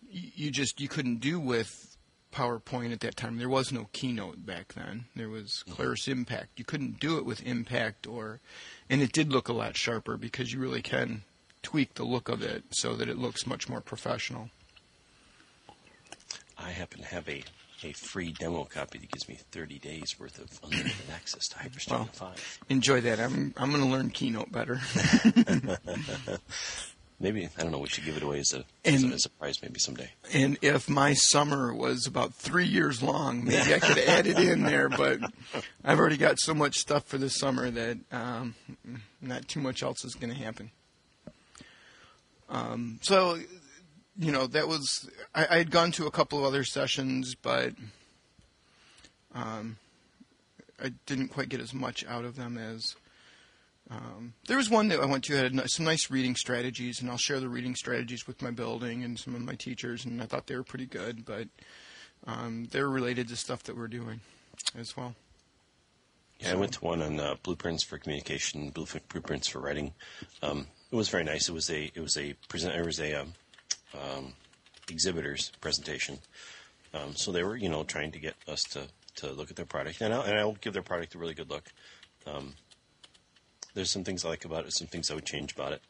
[0.10, 1.98] you just you couldn't do with
[2.34, 3.38] PowerPoint at that time.
[3.38, 5.06] There was no Keynote back then.
[5.16, 5.74] There was mm-hmm.
[5.74, 6.58] Claris Impact.
[6.58, 8.40] You couldn't do it with Impact or,
[8.90, 11.24] and it did look a lot sharper because you really can
[11.62, 14.50] tweak the look of it so that it looks much more professional.
[16.58, 17.44] I happen to have a
[17.86, 21.90] a free demo copy that gives me 30 days worth of unlimited access to HyperStudio
[21.92, 22.60] well, 5.
[22.70, 23.20] Enjoy that.
[23.20, 24.80] I'm I'm going to learn Keynote better.
[27.20, 27.80] maybe I don't know.
[27.80, 30.12] We should give it away as a, and, as a surprise, maybe someday.
[30.34, 34.64] And if my summer was about three years long, maybe I could add it in
[34.64, 34.90] there.
[34.90, 35.20] But
[35.84, 38.56] I've already got so much stuff for this summer that um,
[39.22, 40.72] not too much else is going to happen.
[42.50, 43.40] Um, so
[44.18, 47.74] you know, that was I, I had gone to a couple of other sessions, but
[49.34, 49.78] um,
[50.82, 52.96] I didn't quite get as much out of them as.
[53.90, 57.18] Um, there was one that I went to had some nice reading strategies, and I'll
[57.18, 60.48] share the reading strategies with my building and some of my teachers, and I thought
[60.48, 61.48] they were pretty good, but
[62.26, 64.22] um, they were related to stuff that we're doing
[64.78, 65.16] as well.
[66.40, 66.54] Yeah, so.
[66.54, 69.94] I went to one on uh, blueprints for communication, blueprints for writing.
[70.42, 71.50] Um, it was very nice.
[71.50, 72.76] It was a it was a present.
[72.76, 73.26] It was a
[73.94, 74.34] um,
[74.90, 76.20] exhibitors presentation.
[76.94, 79.66] Um, so they were, you know, trying to get us to, to look at their
[79.66, 81.72] product, and I'll, and I'll give their product a really good look.
[82.28, 82.54] Um,
[83.74, 85.82] there's some things I like about it, some things I would change about it,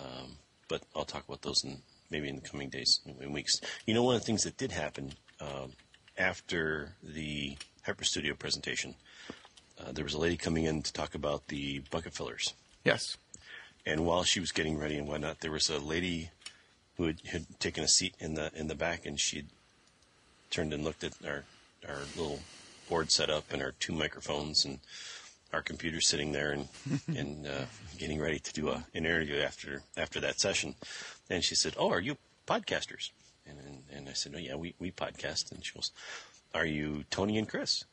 [0.00, 0.32] um,
[0.68, 3.60] but I'll talk about those in maybe in the coming days and weeks.
[3.86, 5.72] You know, one of the things that did happen um,
[6.18, 8.96] after the HyperStudio presentation,
[9.78, 12.54] uh, there was a lady coming in to talk about the bucket fillers.
[12.84, 13.16] Yes.
[13.86, 16.30] And while she was getting ready and whatnot, there was a lady
[17.00, 19.46] who had, had taken a seat in the in the back, and she'd
[20.50, 21.44] turned and looked at our
[21.88, 22.40] our little
[22.90, 24.80] board set up and our two microphones and
[25.50, 26.68] our computer sitting there and
[27.16, 27.64] and uh,
[27.96, 30.74] getting ready to do a, an interview after after that session.
[31.30, 33.12] And she said, "Oh, are you podcasters?"
[33.46, 35.92] And and, and I said, "Oh yeah, we we podcast." And she goes,
[36.54, 37.84] "Are you Tony and Chris?"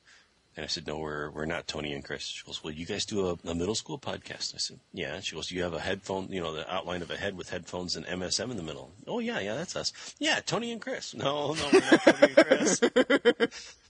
[0.58, 2.24] And I said, no, we're, we're not Tony and Chris.
[2.24, 4.56] She goes, well, you guys do a, a middle school podcast.
[4.56, 5.14] I said, yeah.
[5.14, 7.52] And she goes, you have a headphone, you know, the outline of a head with
[7.52, 8.92] headphones and MSM in the middle.
[9.06, 9.94] Oh, yeah, yeah, that's us.
[10.18, 11.14] Yeah, Tony and Chris.
[11.14, 12.82] No, no, we're not Tony and Chris.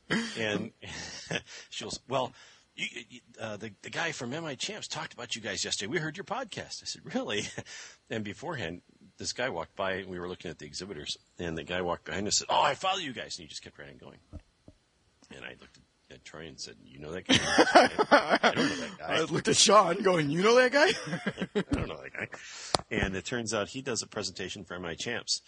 [0.38, 0.72] and
[1.70, 2.34] she goes, well,
[2.76, 5.90] you, you, uh, the, the guy from MI Champs talked about you guys yesterday.
[5.90, 6.84] We heard your podcast.
[6.84, 7.46] I said, really?
[8.10, 8.82] and beforehand,
[9.18, 12.04] this guy walked by and we were looking at the exhibitors and the guy walked
[12.04, 13.38] behind us and said, oh, I follow you guys.
[13.38, 14.20] And he just kept right on going.
[15.34, 18.76] And I looked at at Troy and said, "You know that guy?" I don't know
[18.76, 19.06] that guy.
[19.08, 20.90] I looked at Sean, going, "You know that guy?"
[21.56, 22.28] I don't know that guy.
[22.90, 25.42] And it turns out he does a presentation for MI Champs,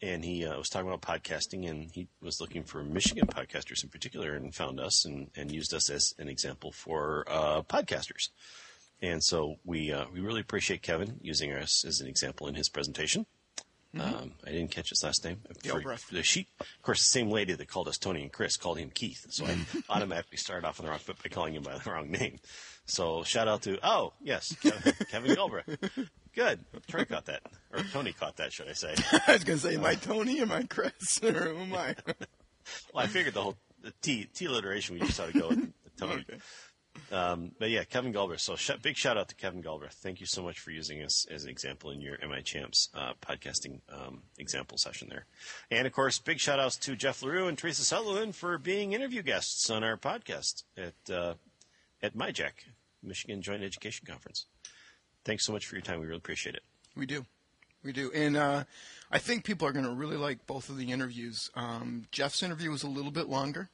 [0.00, 3.90] and he uh, was talking about podcasting, and he was looking for Michigan podcasters in
[3.90, 8.28] particular, and found us and, and used us as an example for uh, podcasters.
[9.00, 12.68] And so we uh, we really appreciate Kevin using us as an example in his
[12.68, 13.26] presentation.
[13.96, 14.14] Mm-hmm.
[14.14, 15.40] Um, I didn't catch his last name.
[15.64, 15.80] For,
[16.12, 18.90] the she, of course, the same lady that called us Tony and Chris called him
[18.90, 19.56] Keith, so I
[19.88, 22.38] automatically started off on the wrong foot by calling him by the wrong name.
[22.84, 26.08] So shout out to oh yes, Kevin, Kevin Galbraith.
[26.34, 28.94] Good, Troy caught that, or Tony caught that, should I say?
[29.26, 30.40] I was going to say, am I Tony?
[30.40, 31.20] Am I Chris?
[31.22, 31.94] Or who am I?
[32.92, 35.72] well, I figured the whole the T T alliteration we just ought to go with
[35.98, 36.24] Tony.
[36.28, 36.38] Okay.
[37.12, 38.40] Um, but yeah, Kevin Galbraith.
[38.40, 39.94] So sh- big shout out to Kevin Galbraith.
[39.94, 43.12] Thank you so much for using us as an example in your MI Champs uh,
[43.20, 45.26] podcasting um, example session there.
[45.70, 49.22] And of course, big shout outs to Jeff LaRue and Teresa Sutherland for being interview
[49.22, 51.34] guests on our podcast at uh,
[52.02, 52.52] at MyJack,
[53.02, 54.46] Michigan Joint Education Conference.
[55.24, 56.00] Thanks so much for your time.
[56.00, 56.62] We really appreciate it.
[56.96, 57.26] We do.
[57.82, 58.10] We do.
[58.12, 58.64] And uh,
[59.10, 61.50] I think people are going to really like both of the interviews.
[61.54, 63.70] Um, Jeff's interview was a little bit longer.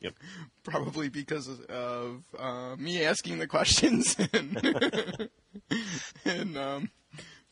[0.00, 0.14] Yep.
[0.64, 5.28] Probably because of uh, me asking the questions and,
[6.24, 6.90] and um,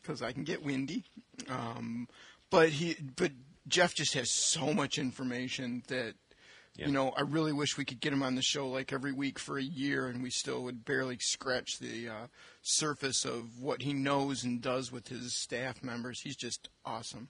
[0.01, 1.03] because I can get windy.
[1.47, 2.07] Um,
[2.49, 3.31] but he, but
[3.67, 6.15] Jeff just has so much information that
[6.75, 6.87] Yeah.
[6.87, 9.37] you know I really wish we could get him on the show like every week
[9.37, 12.27] for a year, and we still would barely scratch the uh,
[12.63, 16.21] surface of what he knows and does with his staff members.
[16.21, 17.29] He's just awesome.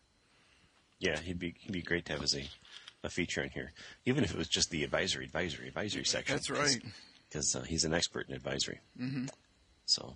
[0.99, 2.47] Yeah, he'd be he'd be great to have as a,
[3.04, 3.72] a feature in here,
[4.06, 6.36] even if it was just the advisory, advisory, advisory section.
[6.36, 6.82] That's right.
[7.30, 8.80] Because uh, he's an expert in advisory.
[9.00, 9.26] Mm-hmm.
[9.86, 10.16] So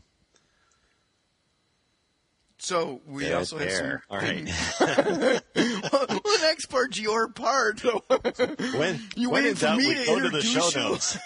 [2.58, 4.02] So we There, also have some.
[4.10, 4.46] All right.
[4.80, 7.82] well, the next part's your part.
[8.76, 11.17] when You when waited for me we to go to the show notes.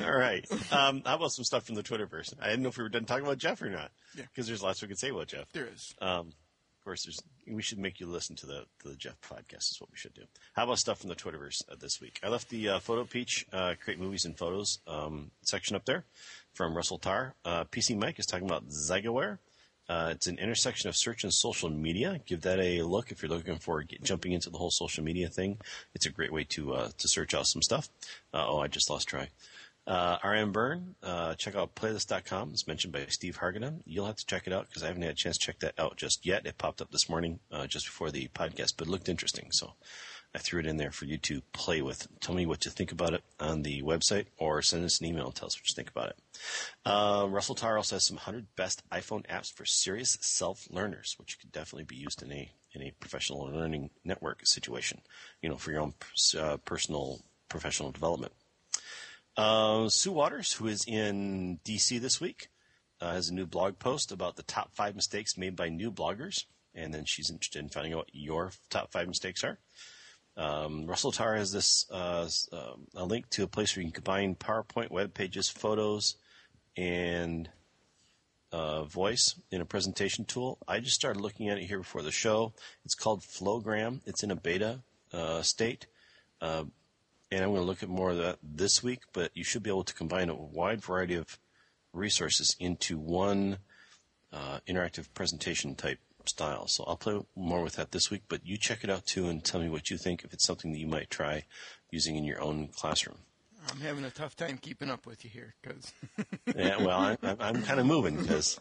[0.04, 0.46] All right.
[0.72, 2.32] Um, how about some stuff from the Twitterverse?
[2.40, 3.90] I didn't know if we were done talking about Jeff or not.
[4.16, 4.24] Yeah.
[4.24, 5.50] Because there's lots we could say about Jeff.
[5.52, 5.94] there is.
[6.00, 6.32] Um,
[6.80, 7.22] of course, there's.
[7.46, 9.70] We should make you listen to the to the Jeff podcast.
[9.70, 10.22] Is what we should do.
[10.54, 12.18] How about stuff from the Twitterverse uh, this week?
[12.22, 16.04] I left the uh, Photo Peach uh, create movies and photos um, section up there
[16.54, 17.34] from Russell Tarr.
[17.44, 19.38] Uh, PC Mike is talking about Zygaware.
[19.90, 22.18] Uh, it's an intersection of search and social media.
[22.24, 25.28] Give that a look if you're looking for get, jumping into the whole social media
[25.28, 25.58] thing.
[25.94, 27.90] It's a great way to uh, to search out some stuff.
[28.32, 29.28] Oh, I just lost Troy.
[29.90, 32.50] Uh, RM Burn, uh, check out playlist.com.
[32.52, 33.80] It's mentioned by Steve Hargadon.
[33.84, 35.74] You'll have to check it out because I haven't had a chance to check that
[35.80, 36.46] out just yet.
[36.46, 39.50] It popped up this morning uh, just before the podcast, but it looked interesting.
[39.50, 39.72] So
[40.32, 42.06] I threw it in there for you to play with.
[42.20, 45.26] Tell me what you think about it on the website or send us an email
[45.26, 46.16] and tell us what you think about it.
[46.86, 51.50] Uh, Russell Tarr also has some 100 best iPhone apps for serious self-learners, which could
[51.50, 55.00] definitely be used in a in a professional learning network situation,
[55.42, 55.94] you know, for your own
[56.38, 58.32] uh, personal professional development.
[59.40, 62.50] Uh, Sue Waters, who is in DC this week,
[63.00, 66.44] uh, has a new blog post about the top five mistakes made by new bloggers,
[66.74, 69.58] and then she's interested in finding out what your top five mistakes are.
[70.36, 74.02] Um, Russell Tarr has this uh, um, a link to a place where you can
[74.02, 76.16] combine PowerPoint, web pages, photos,
[76.76, 77.48] and
[78.52, 80.58] uh, voice in a presentation tool.
[80.68, 82.52] I just started looking at it here before the show.
[82.84, 84.02] It's called Flowgram.
[84.04, 84.82] It's in a beta
[85.14, 85.86] uh, state,
[86.42, 86.64] uh,
[87.30, 89.00] and I'm going to look at more of that this week.
[89.12, 91.38] But you should be able to combine a wide variety of
[91.92, 93.58] resources into one
[94.32, 96.66] uh, interactive presentation type style.
[96.68, 98.22] So I'll play more with that this week.
[98.28, 100.72] But you check it out too, and tell me what you think if it's something
[100.72, 101.44] that you might try
[101.90, 103.18] using in your own classroom.
[103.70, 105.92] I'm having a tough time keeping up with you here because
[106.56, 108.58] Yeah, well, I, I'm, I'm kind of moving because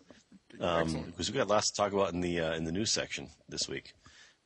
[0.59, 3.29] um, because we've got lots to talk about in the uh, in the news section
[3.47, 3.93] this week.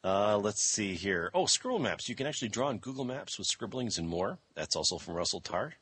[0.04, 1.32] Uh, let's see here.
[1.34, 2.10] Oh, scribble maps.
[2.10, 4.38] You can actually draw on Google Maps with scribblings and more.
[4.54, 5.74] That's also from Russell Tarr.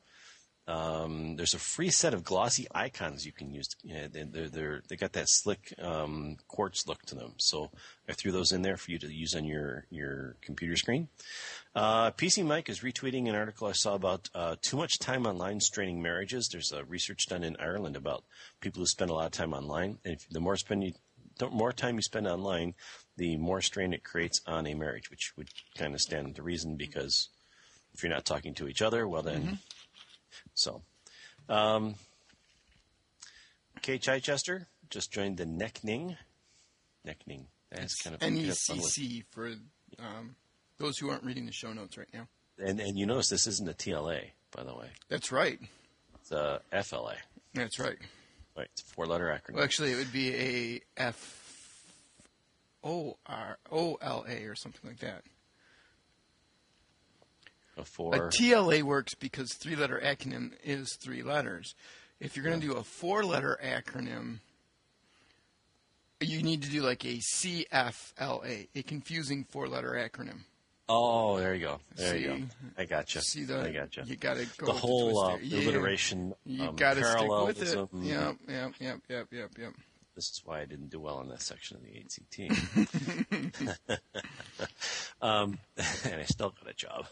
[0.68, 3.68] Um, there's a free set of glossy icons you can use.
[3.84, 7.34] Yeah, they- they're, they're, they got that slick um, quartz look to them.
[7.38, 7.72] So
[8.08, 11.08] I threw those in there for you to use on your, your computer screen.
[11.74, 15.60] Uh, PC Mike is retweeting an article I saw about uh, too much time online
[15.62, 16.48] straining marriages.
[16.48, 18.24] There's a research done in Ireland about
[18.62, 20.94] people who spend a lot of time online, and if, the more spend you,
[21.40, 22.76] the more time you spend online,
[23.18, 26.76] the more strain it creates on a marriage, which would kind of stand to reason
[26.76, 27.30] because
[27.94, 29.60] if you're not talking to each other, well then,
[30.54, 30.82] so.
[31.50, 31.96] Um,
[33.82, 36.16] Kay Chichester just joined the NECCning.
[37.06, 37.46] NECCning.
[37.72, 39.48] That's kind of E NECC for
[40.00, 40.36] um,
[40.78, 42.28] those who aren't reading the show notes right now.
[42.60, 44.88] And and you notice this isn't a TLA, by the way.
[45.10, 45.60] That's right.
[46.20, 47.16] It's a FLA.
[47.54, 47.98] That's right.
[48.56, 48.68] Right.
[48.72, 49.56] It's a four letter acronym.
[49.56, 51.41] Well, actually, it would be a F
[52.84, 55.24] O R O L A or something like that.
[57.78, 58.14] A A four.
[58.14, 61.74] TLA works because three letter acronym is three letters.
[62.20, 64.40] If you're going to do a four letter acronym,
[66.20, 70.42] you need to do like a CFLA, a confusing four letter acronym.
[70.88, 71.80] oh, there you go.
[71.96, 72.36] There you go.
[72.36, 72.46] See-
[72.78, 73.22] I gotcha.
[73.22, 74.04] See the I got gotcha.
[74.06, 75.38] you got to go the whole the uh.
[75.42, 75.60] Yeah.
[75.70, 77.90] alliteration, You um, got to stick with it.
[77.94, 79.74] Yep, yep, yep, yep, yep, yep.
[80.16, 82.40] This is why I didn't do well in that section of the ACT.
[85.22, 85.58] um,
[86.04, 87.06] and I still got a job.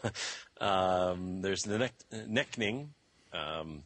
[0.60, 2.88] Um, there's the neck, NECCning
[3.32, 3.84] um,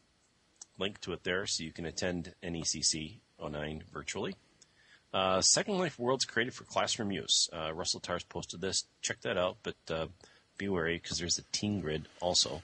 [0.78, 4.34] link to it there, so you can attend NECC 09 virtually.
[5.12, 7.48] Uh, Second Life Worlds created for classroom use.
[7.52, 8.84] Uh, Russell Tarr's posted this.
[9.00, 10.06] Check that out, but uh,
[10.58, 12.62] be wary because there's a teen grid also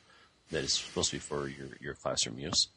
[0.50, 2.68] that is supposed to be for your, your classroom use.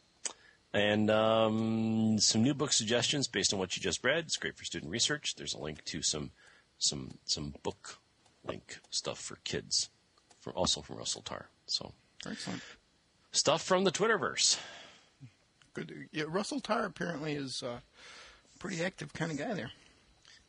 [0.74, 4.26] And um, some new book suggestions based on what you just read.
[4.26, 5.36] It's great for student research.
[5.36, 6.32] There's a link to some
[6.80, 8.00] some some book
[8.46, 9.90] link stuff for kids,
[10.40, 11.48] from also from Russell Tarr.
[11.68, 11.94] So
[12.30, 12.62] Excellent.
[13.32, 14.60] stuff from the Twitterverse.
[15.76, 16.08] Good.
[16.12, 17.82] Yeah, Russell Tarr apparently is a
[18.60, 19.72] pretty active kind of guy there.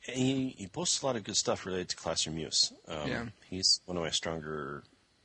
[0.06, 2.72] And he, he posts a lot of good stuff related to classroom use.
[2.88, 3.24] Um, Yeah.
[3.48, 4.82] He's one of my stronger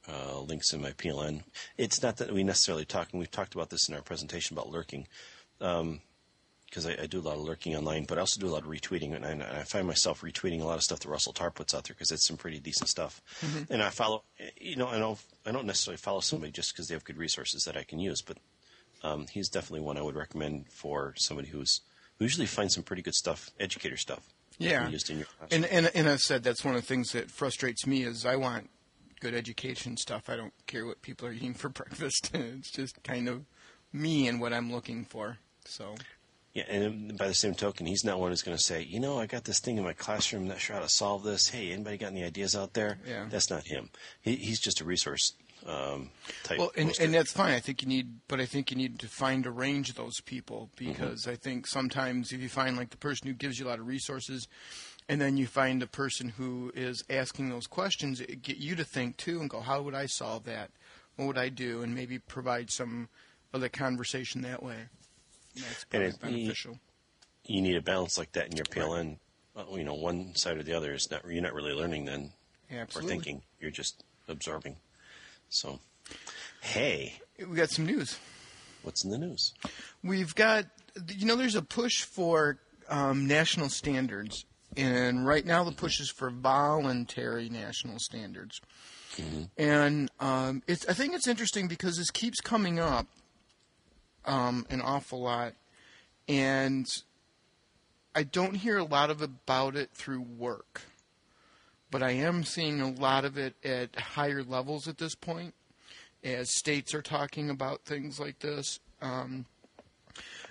[0.10, 1.44] uh, links in my PLN.
[1.78, 4.70] It's not that we necessarily talk, and we've talked about this in our presentation about
[4.70, 5.08] lurking.
[5.62, 6.02] Um,
[6.66, 8.62] because I, I, do a lot of lurking online, but I also do a lot
[8.62, 11.50] of retweeting, and I, I find myself retweeting a lot of stuff that Russell Tarr
[11.50, 13.24] puts out there because it's some pretty decent stuff.
[13.42, 13.74] Mm-hmm.
[13.74, 14.24] And I follow,
[14.56, 17.64] you know, I don't, I don't necessarily follow somebody just because they have good resources
[17.64, 18.38] that I can use, but
[19.04, 21.82] um, he's definitely one I would recommend for somebody who's
[22.20, 24.22] who usually finds some pretty good stuff, educator stuff.
[24.60, 24.92] Yeah,
[25.52, 28.36] and, and and I said that's one of the things that frustrates me is I
[28.36, 28.70] want
[29.20, 30.30] good education stuff.
[30.30, 32.32] I don't care what people are eating for breakfast.
[32.34, 33.46] it's just kind of
[33.94, 35.38] me and what I'm looking for.
[35.66, 35.96] So.
[36.54, 39.20] Yeah, and by the same token, he's not one who's going to say, you know,
[39.20, 41.50] I got this thing in my classroom, not sure how to solve this.
[41.50, 42.98] Hey, anybody got any ideas out there?
[43.08, 43.28] Yeah.
[43.30, 43.92] That's not him.
[44.22, 45.34] He, he's just a resource
[45.66, 46.10] um,
[46.44, 46.58] type.
[46.58, 47.54] Well, and, and that's fine.
[47.54, 50.22] I think you need, but I think you need to find a range of those
[50.22, 51.32] people because mm-hmm.
[51.32, 53.88] I think sometimes if you find like the person who gives you a lot of
[53.88, 54.48] resources,
[55.10, 58.84] and then you find a person who is asking those questions, it get you to
[58.84, 60.70] think too and go, how would I solve that?
[61.16, 61.82] What would I do?
[61.82, 63.10] And maybe provide some
[63.52, 64.76] of the conversation that way.
[65.56, 66.78] And that's and beneficial.
[67.44, 69.18] You, you, need a balance like that in your PLN.
[69.56, 69.66] Right.
[69.72, 71.24] you know, one side or the other is not.
[71.28, 72.32] You're not really learning then,
[72.72, 73.42] or thinking.
[73.60, 74.78] You're just absorbing.
[75.50, 75.80] So,
[76.62, 78.20] hey, we got some news.
[78.84, 79.56] What's in the news?
[80.04, 80.66] We've got,
[81.10, 84.46] you know, there's a push for um, national standards
[84.78, 88.62] and right now the push is for voluntary national standards.
[89.16, 89.44] Mm-hmm.
[89.58, 93.08] And um, it's, I think it's interesting because this keeps coming up
[94.26, 95.54] um, an awful lot,
[96.28, 96.86] and
[98.16, 100.82] I don't hear a lot of about it through work,
[101.92, 105.54] but I am seeing a lot of it at higher levels at this point,
[106.24, 108.80] as states are talking about things like this.
[109.02, 109.46] Um,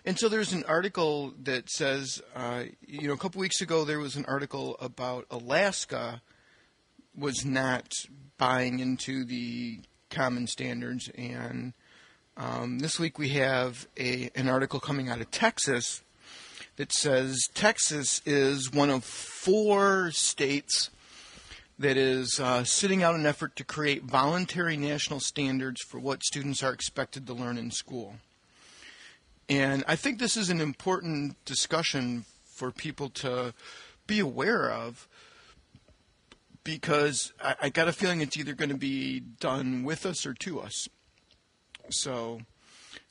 [0.08, 3.98] and so there's an article that says, uh, you know, a couple weeks ago there
[3.98, 6.22] was an article about Alaska
[7.14, 7.92] was not
[8.38, 11.74] buying into the common standards, and
[12.38, 16.02] um, this week we have a an article coming out of Texas
[16.76, 20.88] that says Texas is one of four states
[21.78, 26.62] that is uh, sitting out an effort to create voluntary national standards for what students
[26.62, 28.14] are expected to learn in school.
[29.48, 33.54] And I think this is an important discussion for people to
[34.06, 35.08] be aware of
[36.64, 40.34] because I, I got a feeling it's either going to be done with us or
[40.34, 40.88] to us.
[41.88, 42.40] So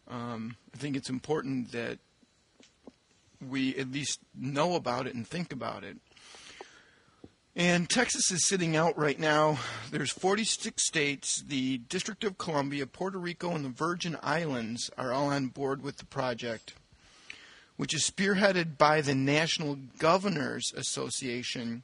[0.08, 1.98] um, I think it's important that
[3.46, 5.98] we at least know about it and think about it.
[7.58, 9.58] And Texas is sitting out right now.
[9.90, 11.42] There's 46 states.
[11.42, 15.98] The District of Columbia, Puerto Rico, and the Virgin Islands are all on board with
[15.98, 16.76] the project,
[17.76, 21.82] which is spearheaded by the National Governors Association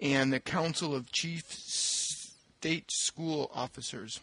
[0.00, 4.20] and the Council of Chief State School Officers.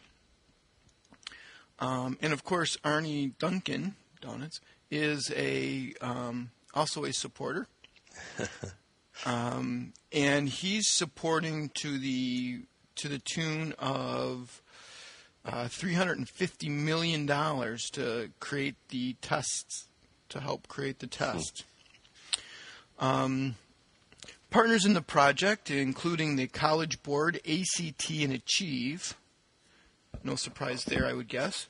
[1.77, 4.59] Um, and of course, Arne Duncan, Donuts,
[4.89, 7.67] is a um, also a supporter.
[9.25, 12.61] Um, and he's supporting to the
[12.95, 14.61] to the tune of
[15.45, 19.87] uh, 350 million dollars to create the tests
[20.29, 21.63] to help create the test.
[22.99, 23.55] Um,
[24.49, 29.15] partners in the project, including the College Board, ACT, and Achieve.
[30.23, 31.67] No surprise there, I would guess.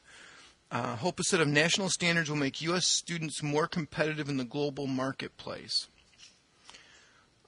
[0.72, 2.88] Uh, hope a set of national standards will make U.S.
[2.88, 5.88] students more competitive in the global marketplace.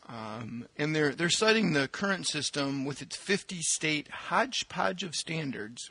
[0.07, 5.89] Um, and they're they're citing the current system with its 50 state hodgepodge of standards,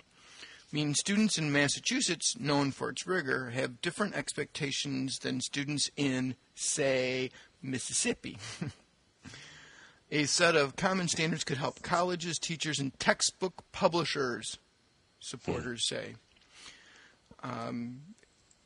[0.72, 7.30] meaning students in Massachusetts, known for its rigor, have different expectations than students in, say,
[7.60, 8.38] Mississippi.
[10.10, 14.58] A set of common standards could help colleges, teachers, and textbook publishers,
[15.18, 16.14] supporters say.
[17.42, 18.00] Um,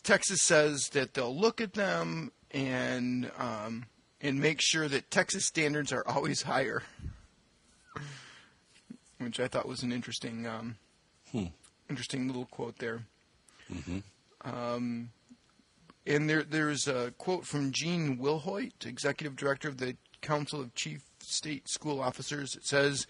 [0.02, 3.86] Texas says that they'll look at them and um,
[4.20, 6.82] and make sure that Texas standards are always higher,
[9.18, 10.76] which I thought was an interesting, um,
[11.30, 11.46] hmm.
[11.88, 13.02] interesting little quote there.
[13.72, 13.98] Mm-hmm.
[14.44, 15.10] Um,
[16.06, 21.02] and there, there's a quote from Gene Wilhoit, executive director of the Council of Chief
[21.20, 22.54] State School Officers.
[22.56, 23.06] It says,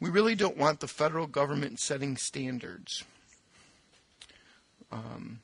[0.00, 3.04] "We really don't want the federal government setting standards."
[4.90, 5.40] Um,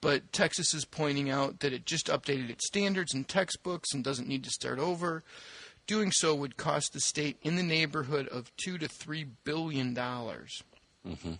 [0.00, 4.28] but Texas is pointing out that it just updated its standards and textbooks and doesn't
[4.28, 5.22] need to start over.
[5.86, 10.62] Doing so would cost the state in the neighborhood of two to three billion dollars.
[11.06, 11.32] Mm-hmm.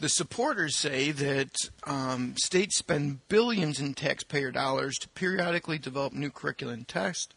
[0.00, 1.50] The supporters say that
[1.84, 7.32] um, states spend billions in taxpayer dollars to periodically develop new curriculum tests,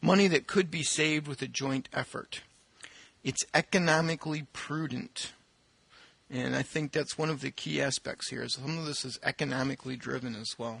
[0.00, 2.42] money that could be saved with a joint effort.
[3.24, 5.32] It's economically prudent
[6.32, 8.42] And I think that's one of the key aspects here.
[8.42, 10.80] Is some of this is economically driven as well.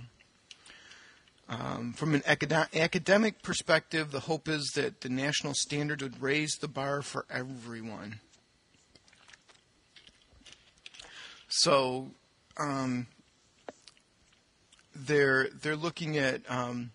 [1.46, 6.52] Um, from an acad- academic perspective, the hope is that the national standard would raise
[6.54, 8.20] the bar for everyone.
[11.48, 12.12] So
[12.56, 13.06] um,
[14.96, 16.92] they're they're looking at um,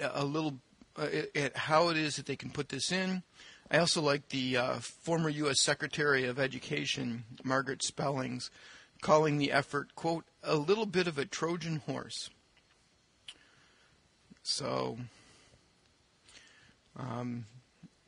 [0.00, 0.54] a little
[0.96, 1.06] uh,
[1.36, 3.22] at how it is that they can put this in.
[3.70, 5.62] I also like the uh, former U.S.
[5.62, 8.50] Secretary of Education, Margaret Spellings,
[9.02, 12.30] calling the effort, quote, a little bit of a Trojan horse.
[14.42, 14.98] So,
[16.96, 17.46] um,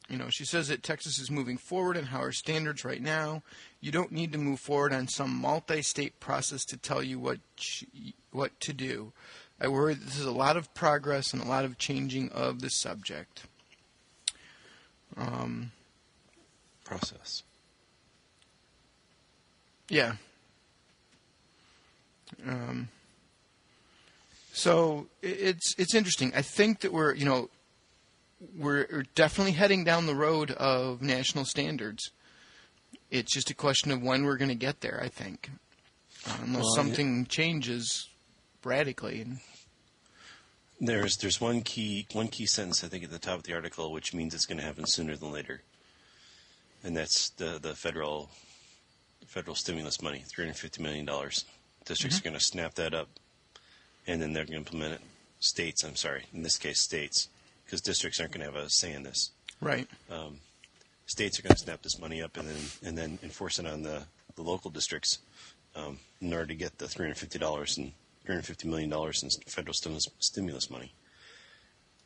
[0.09, 3.43] you know, she says that Texas is moving forward on how our standards right now.
[3.81, 7.41] You don't need to move forward on some multi-state process to tell you what
[8.31, 9.13] what to do.
[9.61, 12.71] I worry this is a lot of progress and a lot of changing of the
[12.71, 13.43] subject.
[15.19, 15.73] Um,
[16.85, 17.43] Process.
[19.89, 20.15] Yeah.
[22.47, 22.89] Um,
[24.53, 26.33] so it's it's interesting.
[26.35, 27.51] I think that we're you know
[28.57, 32.11] we're definitely heading down the road of national standards.
[33.11, 35.01] It's just a question of when we're going to get there.
[35.03, 35.51] I think,
[36.27, 38.09] uh, unless well, something changes
[38.65, 39.21] radically.
[39.21, 39.39] And
[40.81, 43.93] there's there's one key one key sentence I think at the top of the article,
[43.93, 45.63] which means it's going to happen sooner than later,
[46.85, 48.31] and that's the the federal
[49.27, 51.45] federal stimulus money, three hundred fifty million dollars.
[51.85, 52.29] Districts mm-hmm.
[52.29, 53.09] are going to snap that up,
[54.07, 55.01] and then they're going to implement it.
[55.41, 57.29] States, I'm sorry, in this case, states,
[57.65, 59.31] because districts aren't going to have a say in this.
[59.61, 59.89] Right.
[60.11, 60.39] Um,
[61.07, 63.83] states are going to snap this money up and then and then enforce it on
[63.83, 64.03] the,
[64.37, 65.19] the local districts
[65.77, 67.93] um, in order to get the three hundred fifty dollars and
[68.29, 70.93] three hundred fifty million dollars in federal stimulus stimulus money.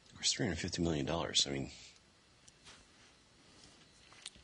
[0.08, 1.44] Of course, three hundred fifty million dollars.
[1.48, 1.72] I mean,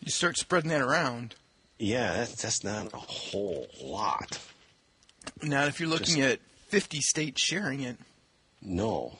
[0.01, 1.37] you start spreading that around.
[1.79, 4.41] Yeah, that's that's not a whole lot.
[5.41, 7.97] Now, if you're looking just, at 50 states sharing it.
[8.61, 9.17] No.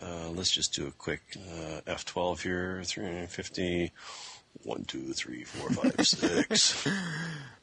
[0.00, 3.90] Uh, let's just do a quick uh, F12 here 350.
[4.62, 6.86] 1, 2, 3, 4, 5, 6.
[6.86, 6.90] uh,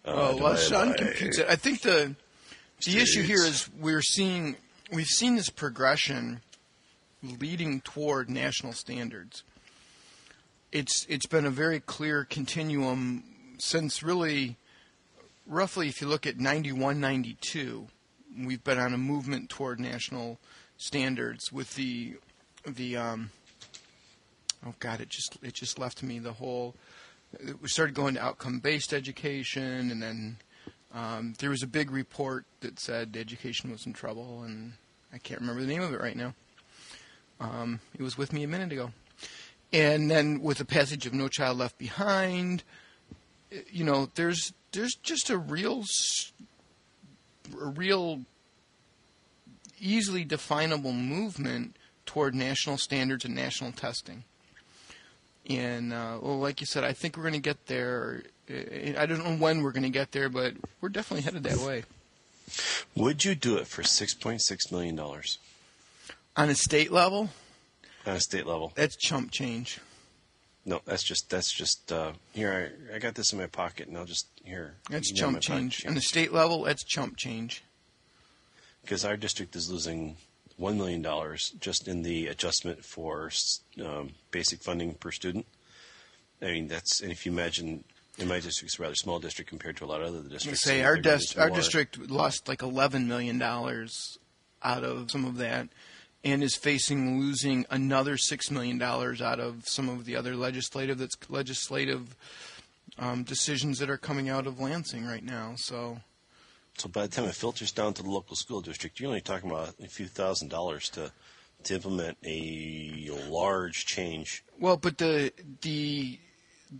[0.05, 1.45] oh, well, Sean computes it.
[1.47, 2.15] I think the
[2.85, 4.55] the issue here is we're seeing
[4.91, 6.41] we've seen this progression
[7.23, 9.43] leading toward national standards.
[10.71, 13.23] It's it's been a very clear continuum
[13.57, 14.57] since really
[15.47, 17.87] roughly, if you look at 91, 92,
[18.43, 20.39] we've been on a movement toward national
[20.77, 22.15] standards with the
[22.65, 23.29] the um,
[24.65, 26.75] oh god, it just it just left me the whole.
[27.61, 30.37] We started going to outcome based education, and then
[30.95, 34.73] um, there was a big report that said education was in trouble, and
[35.13, 36.33] I can't remember the name of it right now.
[37.39, 38.91] Um, it was with me a minute ago.
[39.73, 42.63] And then with the passage of No Child Left Behind,
[43.69, 45.83] you know, there's there's just a real,
[47.61, 48.21] a real,
[49.79, 51.75] easily definable movement
[52.05, 54.23] toward national standards and national testing.
[55.49, 58.23] And uh, well, like you said, I think we're going to get there.
[58.49, 61.83] I don't know when we're going to get there, but we're definitely headed that way.
[62.95, 65.39] Would you do it for six point six million dollars
[66.35, 67.29] on a state level?
[68.05, 69.79] On a state level, that's chump change.
[70.63, 72.71] No, that's just that's just uh, here.
[72.91, 74.75] I, I got this in my pocket, and I'll just here.
[74.89, 75.85] That's chump change.
[75.87, 77.63] On the state level, that's chump change.
[78.81, 80.17] Because our district is losing
[80.57, 83.31] one million dollars just in the adjustment for
[83.83, 85.45] um, basic funding per student.
[86.41, 87.83] I mean, that's and if you imagine,
[88.17, 90.63] in my district, it's a rather small district compared to a lot of other districts.
[90.63, 94.17] say so our, our district lost like eleven million dollars
[94.63, 95.67] out of some of that
[96.23, 100.97] and is facing losing another six million dollars out of some of the other legislative
[100.97, 102.15] that's legislative
[102.97, 105.53] um, decisions that are coming out of Lansing right now.
[105.57, 105.99] So,
[106.77, 109.49] so by the time it filters down to the local school district, you're only talking
[109.49, 111.11] about a few thousand dollars to
[111.63, 114.43] to implement a large change.
[114.59, 116.19] Well, but the the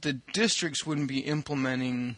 [0.01, 2.17] the districts wouldn't be implementing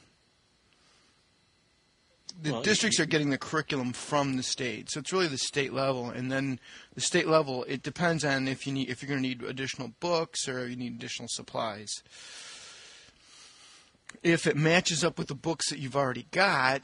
[2.39, 5.73] the well, districts are getting the curriculum from the state, so it's really the state
[5.73, 6.59] level, and then
[6.93, 7.63] the state level.
[7.67, 10.75] It depends on if you need if you're going to need additional books or you
[10.75, 11.89] need additional supplies.
[14.23, 16.83] If it matches up with the books that you've already got,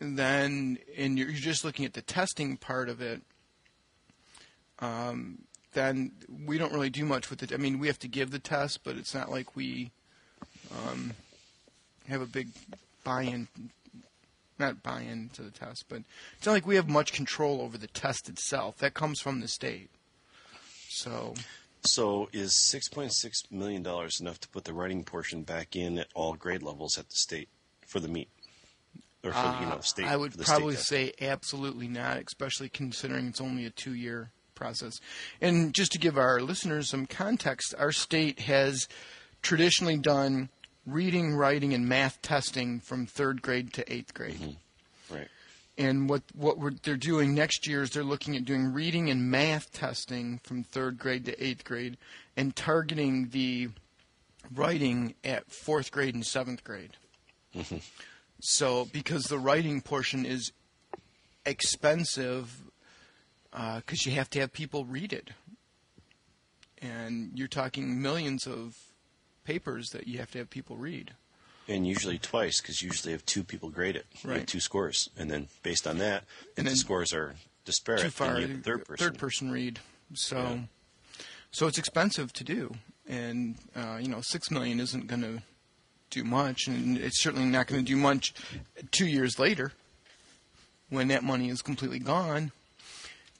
[0.00, 3.22] then and you're, just looking at the testing part of it,
[4.78, 5.42] um,
[5.74, 7.52] then we don't really do much with it.
[7.52, 9.90] I mean, we have to give the test, but it's not like we
[10.70, 11.12] um,
[12.08, 12.48] have a big
[13.04, 13.48] buy-in
[14.58, 16.02] not buy-in to the test, but
[16.36, 18.78] it's not like we have much control over the test itself.
[18.78, 19.90] That comes from the state.
[20.88, 21.34] So,
[21.82, 25.98] So is six point six million dollars enough to put the writing portion back in
[25.98, 27.48] at all grade levels at the state
[27.86, 28.28] for the meet,
[29.22, 30.06] or for the, you know state?
[30.06, 35.00] Uh, I would probably state say absolutely not, especially considering it's only a two-year process.
[35.40, 38.88] And just to give our listeners some context, our state has
[39.42, 40.48] traditionally done
[40.86, 44.34] reading, writing, and math testing from third grade to eighth grade.
[44.36, 45.14] Mm-hmm.
[45.14, 45.28] right.
[45.78, 49.30] And what what we're, they're doing next year is they're looking at doing reading and
[49.30, 51.98] math testing from third grade to eighth grade,
[52.36, 53.68] and targeting the
[54.54, 56.96] writing at fourth grade and seventh grade.
[57.54, 57.78] Mm-hmm.
[58.40, 60.52] So because the writing portion is
[61.44, 62.62] expensive,
[63.50, 65.30] because you have to have people read it,
[66.80, 68.76] and you're talking millions of
[69.46, 71.12] papers that you have to have people read.
[71.68, 74.06] And usually twice, because usually have two people grade it.
[74.24, 74.46] Right.
[74.46, 77.34] two scores, and then based on that, if And the scores are
[77.64, 78.34] disparate, too far.
[78.34, 79.50] then you have the third person.
[79.50, 79.80] read.
[80.14, 80.58] So, Yeah.
[81.50, 82.74] so it's expensive to do,
[83.08, 85.42] and uh, you know, six million isn't going to
[86.10, 88.32] do much, and it's certainly not going to do much
[88.92, 89.72] two years later
[90.88, 92.52] when that money is completely gone.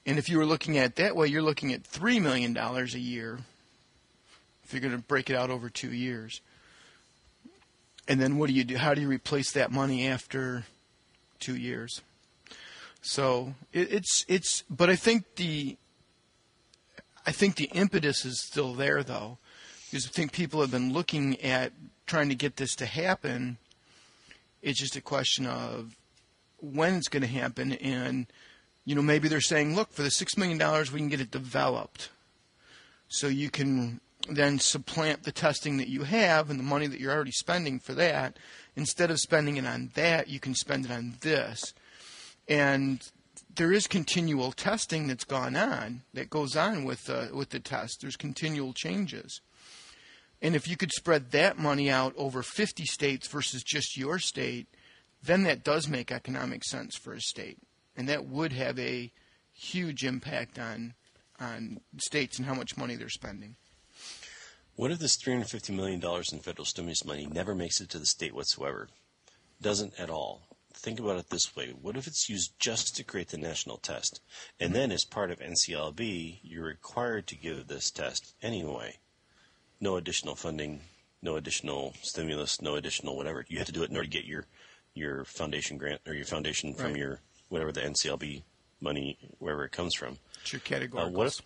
[0.05, 2.95] And if you were looking at it that way, you're looking at three million dollars
[2.95, 3.39] a year
[4.67, 6.41] if you're going to break it out over two years.
[8.09, 8.77] And then what do you do?
[8.77, 10.64] How do you replace that money after
[11.39, 12.03] two years?
[13.01, 15.77] So it, it's it's, but I think the
[17.25, 19.39] I think the impetus is still there though,
[19.85, 21.73] because I think people have been looking at
[22.07, 23.59] trying to get this to happen.
[24.62, 25.97] It's just a question of
[26.59, 28.27] when it's going to happen, and
[28.85, 31.31] you know maybe they're saying, look, for the six million dollars, we can get it
[31.31, 32.11] developed,
[33.09, 37.14] so you can then supplant the testing that you have and the money that you're
[37.14, 38.39] already spending for that.
[38.74, 41.74] Instead of spending it on that, you can spend it on this
[42.49, 43.11] and
[43.55, 48.01] there is continual testing that's gone on that goes on with uh, with the test.
[48.01, 49.41] There's continual changes,
[50.41, 54.68] and if you could spread that money out over 50 states versus just your state,
[55.22, 57.59] then that does make economic sense for a state,
[57.97, 59.11] and that would have a
[59.53, 60.95] huge impact on
[61.41, 63.57] on states and how much money they're spending.
[64.77, 66.03] What if this $350 million
[66.33, 68.89] in federal stimulus money never makes it to the state whatsoever?
[69.61, 70.43] Doesn't at all.
[70.74, 71.68] Think about it this way.
[71.81, 74.20] What if it's used just to create the national test?
[74.61, 78.99] And then, as part of NCLB, you're required to give this test anyway.
[79.81, 80.81] No additional funding,
[81.22, 83.47] no additional stimulus, no additional whatever.
[83.49, 84.45] You have to do it in order to get your,
[84.93, 86.97] your foundation grant or your foundation from Right.
[86.97, 88.43] your whatever the NCLB
[88.83, 90.18] money, wherever it comes from.
[90.43, 91.05] It's your category.
[91.05, 91.41] Uh, what if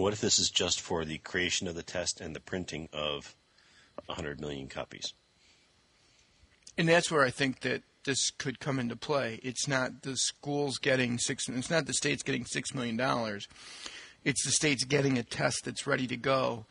[0.00, 3.34] what if this is just for the creation of the test and the printing of
[4.06, 5.12] 100 million copies?
[6.76, 9.40] And that's where I think that this could come into play.
[9.42, 11.48] It's not the schools getting six.
[11.48, 13.48] It's not the states getting six million dollars.
[14.24, 16.66] It's the states getting a test that's ready to go,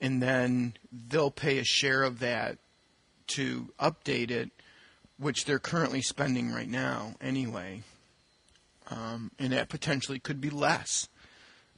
[0.00, 2.58] and then they'll pay a share of that
[3.28, 4.50] to update it,
[5.18, 7.82] which they're currently spending right now anyway.
[8.90, 11.08] Um, and that potentially could be less,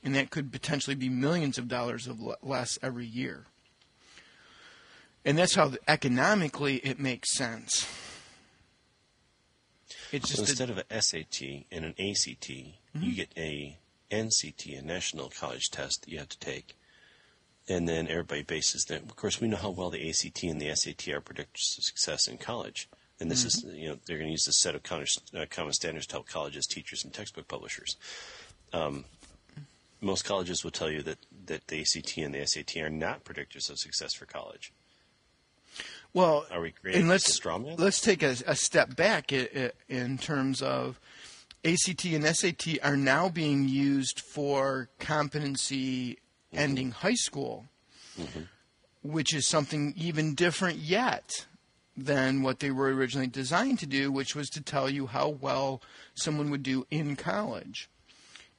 [0.03, 3.47] and that could potentially be millions of dollars of less every year.
[5.25, 7.87] And that's how economically it makes sense.
[10.13, 11.43] It's So instead a, of an SAT
[11.73, 12.49] and an ACT,
[12.95, 13.77] you get a
[14.11, 16.77] NCT, a national college test that you have to take.
[17.69, 19.03] And then everybody bases that.
[19.03, 22.29] Of course, we know how well the ACT and the SAT are predictors of success
[22.29, 22.89] in college.
[23.19, 25.73] And this is, you know, they're going to use this set of common, uh, common
[25.73, 27.97] standards to help colleges, teachers, and textbook publishers.
[28.73, 29.07] Um,
[30.01, 33.71] most colleges will tell you that, that the ACT and the SAT are not predictors
[33.71, 34.73] of success for college.
[36.13, 37.45] well, Are we creating and let's
[37.79, 40.99] let's take a, a step back i- i- in terms of
[41.65, 46.59] ACT and SAT are now being used for competency mm-hmm.
[46.59, 47.67] ending high school,
[48.19, 48.43] mm-hmm.
[49.03, 51.47] which is something even different yet
[51.97, 55.81] than what they were originally designed to do, which was to tell you how well
[56.15, 57.89] someone would do in college.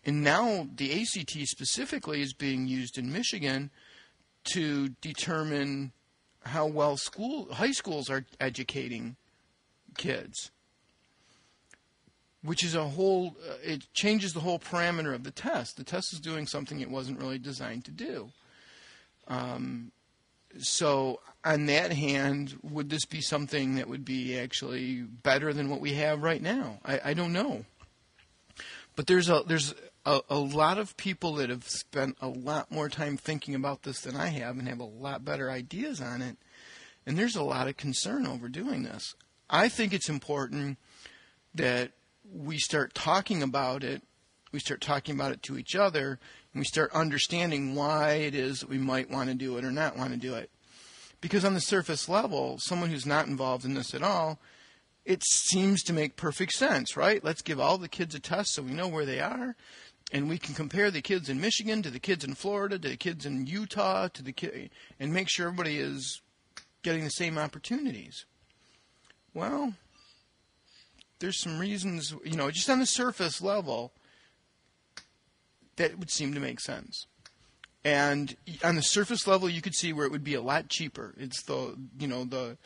[0.07, 3.69] And now the ACT specifically is being used in Michigan
[4.53, 5.91] to determine
[6.43, 9.17] how well school high schools are educating
[9.97, 10.49] kids
[12.47, 15.75] which is a whole uh, it changes the whole parameter of the test.
[15.75, 18.31] The test is doing something it wasn't really designed to do.
[19.27, 19.91] Um,
[20.57, 25.81] so on that hand would this be something that would be actually better than what
[25.81, 26.79] we have right now?
[26.85, 27.65] I, I don't know.
[28.95, 29.73] But there's a there's
[30.07, 33.99] a, a lot of people that have spent a lot more time thinking about this
[33.99, 36.37] than I have and have a lot better ideas on it.
[37.05, 39.15] And there's a lot of concern over doing this.
[39.49, 40.77] I think it's important
[41.53, 41.91] that
[42.33, 44.01] we start talking about it,
[44.53, 46.19] we start talking about it to each other,
[46.53, 49.71] and we start understanding why it is that we might want to do it or
[49.71, 50.49] not want to do it.
[51.19, 54.39] Because on the surface level, someone who's not involved in this at all,
[55.07, 57.23] it seems to make perfect sense, right?
[57.23, 59.55] Let's give all the kids a test so we know where they are,
[60.11, 62.97] and we can compare the kids in Michigan to the kids in Florida to the
[62.97, 66.21] kids in Utah to the kid, and make sure everybody is
[66.83, 68.25] getting the same opportunities.
[69.33, 69.73] Well,
[71.19, 73.91] there's some reasons, you know, just on the surface level,
[75.75, 77.05] that would seem to make sense.
[77.83, 81.13] And on the surface level, you could see where it would be a lot cheaper.
[81.17, 82.57] It's the, you know, the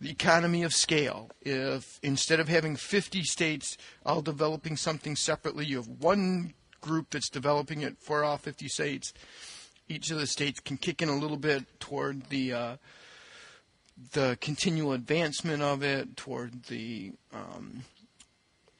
[0.00, 1.30] the economy of scale.
[1.40, 6.54] If instead of having 50 states all developing something separately, you have one
[6.84, 9.14] group that's developing it for all 50 states.
[9.88, 12.76] Each of the states can kick in a little bit toward the uh,
[14.12, 17.84] the continual advancement of it, toward the um,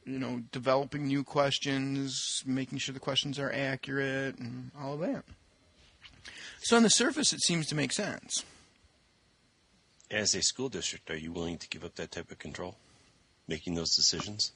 [0.05, 5.24] you know developing new questions, making sure the questions are accurate, and all of that.
[6.61, 8.44] So on the surface, it seems to make sense.
[10.11, 12.76] As a school district, are you willing to give up that type of control,
[13.48, 14.52] making those decisions?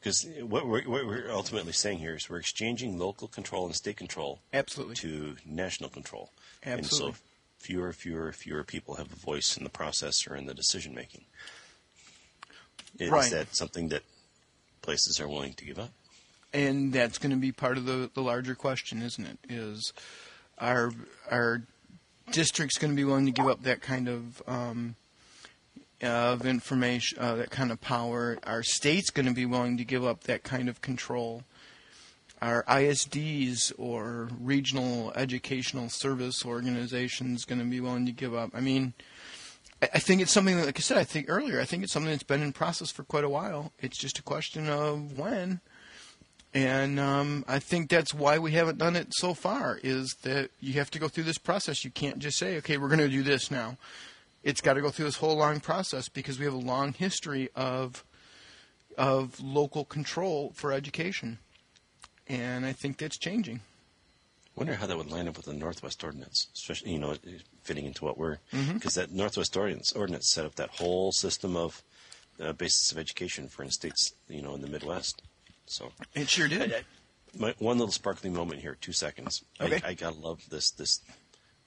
[0.00, 3.96] Because what we're, what we're ultimately saying here is we're exchanging local control and state
[3.96, 4.94] control Absolutely.
[4.96, 6.30] to national control.
[6.64, 7.08] Absolutely.
[7.08, 7.22] And so
[7.58, 11.24] fewer, fewer, fewer people have a voice in the process or in the decision making.
[12.98, 13.30] Is Right.
[13.32, 14.02] that something that
[14.82, 15.90] places are willing to give up?
[16.54, 19.38] and that's going to be part of the, the larger question, isn't it?
[19.50, 19.92] Is
[20.56, 20.92] our
[21.30, 21.60] our
[22.32, 24.94] district's going to be willing to give up that kind of um,
[26.02, 28.38] of information, uh, that kind of power?
[28.44, 31.42] Our state's going to be willing to give up that kind of control.
[32.40, 38.50] Are ISDs or regional educational service organizations going to be willing to give up.
[38.54, 38.94] I mean,
[39.82, 41.92] I I think it's something that, like I said, I think earlier, I think it's
[41.92, 43.72] something that's been in process for quite a while.
[43.80, 45.60] It's just a question of when.
[46.54, 49.78] And um, I think that's why we haven't done it so far.
[49.82, 51.84] Is that you have to go through this process.
[51.84, 53.76] You can't just say, "Okay, we're going to do this now."
[54.48, 57.50] It's got to go through this whole long process because we have a long history
[57.54, 58.02] of
[58.96, 61.38] of local control for education,
[62.26, 63.60] and I think that's changing.
[64.56, 67.14] wonder how that would line up with the Northwest Ordinance, especially you know
[67.62, 68.38] fitting into what we're
[68.72, 71.82] because that Northwest Ordinance ordinance set up that whole system of
[72.42, 75.20] uh, basis of education for in states you know in the Midwest.
[75.66, 76.86] So It sure did.
[77.38, 79.44] my, one little sparkling moment here, two seconds.
[79.60, 79.80] Okay.
[79.84, 81.02] I, I gotta love this this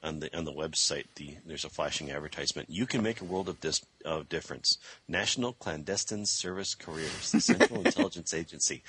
[0.04, 1.06] on the on the website.
[1.16, 2.70] The there's a flashing advertisement.
[2.70, 4.78] You can make a world of this of difference.
[5.08, 8.84] National Clandestine Service Careers, the Central Intelligence Agency,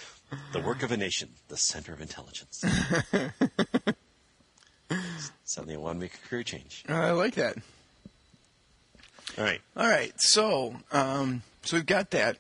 [0.53, 2.65] the work of a nation, the center of intelligence.
[5.45, 6.85] Suddenly, I want to make a career change.
[6.89, 7.57] I like that.
[9.39, 9.61] All right.
[9.77, 12.37] All right, so um, so we've got that.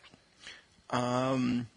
[0.91, 1.68] Um,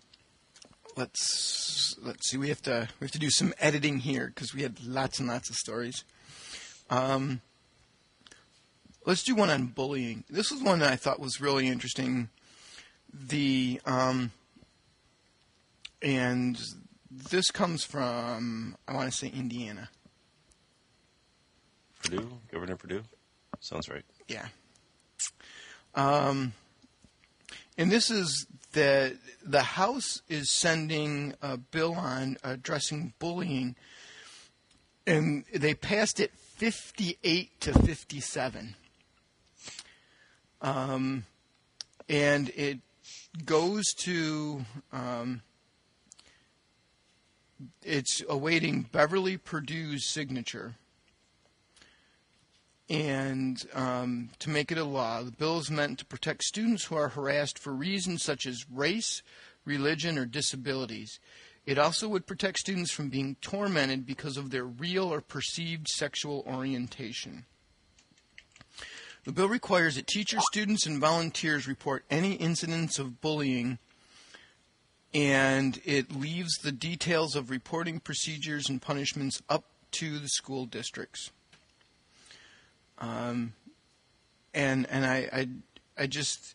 [0.98, 2.38] let's let's see.
[2.38, 5.28] We have to we have to do some editing here because we had lots and
[5.28, 6.04] lots of stories.
[6.90, 7.42] Um,
[9.06, 10.24] let's do one on bullying.
[10.30, 12.30] This was one that I thought was really interesting.
[13.14, 14.32] The um,
[16.02, 16.60] and
[17.10, 19.90] this comes from I want to say Indiana.
[22.04, 23.04] Purdue, Governor Perdue.
[23.62, 24.04] Sounds right.
[24.28, 24.48] Yeah.
[25.96, 26.54] Um,
[27.78, 29.14] and this is that
[29.44, 33.76] the House is sending a bill on addressing bullying,
[35.08, 38.76] and they passed it 58 to 57.
[40.62, 41.26] Um,
[42.08, 42.80] and it
[43.44, 45.42] goes to um,
[47.84, 50.76] it's awaiting Beverly Perdue's signature
[52.90, 55.24] and um, to make it a law.
[55.24, 59.24] The bill is meant to protect students who are harassed for reasons such as race,
[59.66, 61.20] religion, or disabilities.
[61.66, 66.44] It also would protect students from being tormented because of their real or perceived sexual
[66.48, 67.46] orientation.
[69.24, 73.80] The bill requires that teachers, students, and volunteers report any incidents of bullying,
[75.16, 79.64] and it leaves the details of reporting procedures and punishments up
[79.94, 81.32] to the school districts.
[83.00, 83.54] Um,
[84.54, 85.48] and and I, I
[85.98, 86.55] I just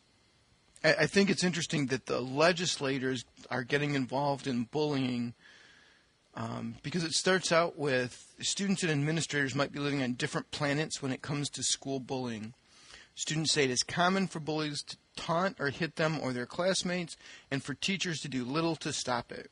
[0.82, 5.34] I, think it's interesting that the legislators are getting involved in bullying
[6.34, 11.02] um, because it starts out with students and administrators might be living on different planets
[11.02, 12.54] when it comes to school bullying.
[13.14, 17.16] Students say it is common for bullies to taunt or hit them or their classmates,
[17.50, 19.50] and for teachers to do little to stop it.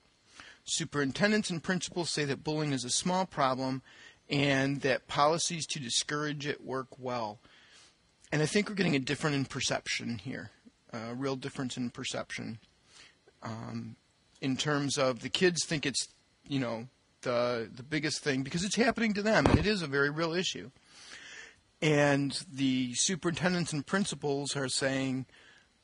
[0.64, 3.82] Superintendents and principals say that bullying is a small problem
[4.30, 7.38] and that policies to discourage it work well.
[8.30, 10.50] And I think we're getting a different in perception here,
[10.92, 12.58] a real difference in perception.
[13.42, 13.96] Um,
[14.40, 16.08] in terms of the kids think it's,
[16.46, 16.88] you know,
[17.22, 20.32] the the biggest thing because it's happening to them and it is a very real
[20.32, 20.70] issue.
[21.80, 25.26] And the superintendents and principals are saying,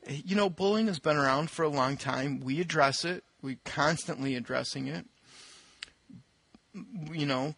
[0.08, 2.40] you know, bullying has been around for a long time.
[2.40, 3.24] We address it.
[3.42, 5.06] We're constantly addressing it.
[7.12, 7.54] You know,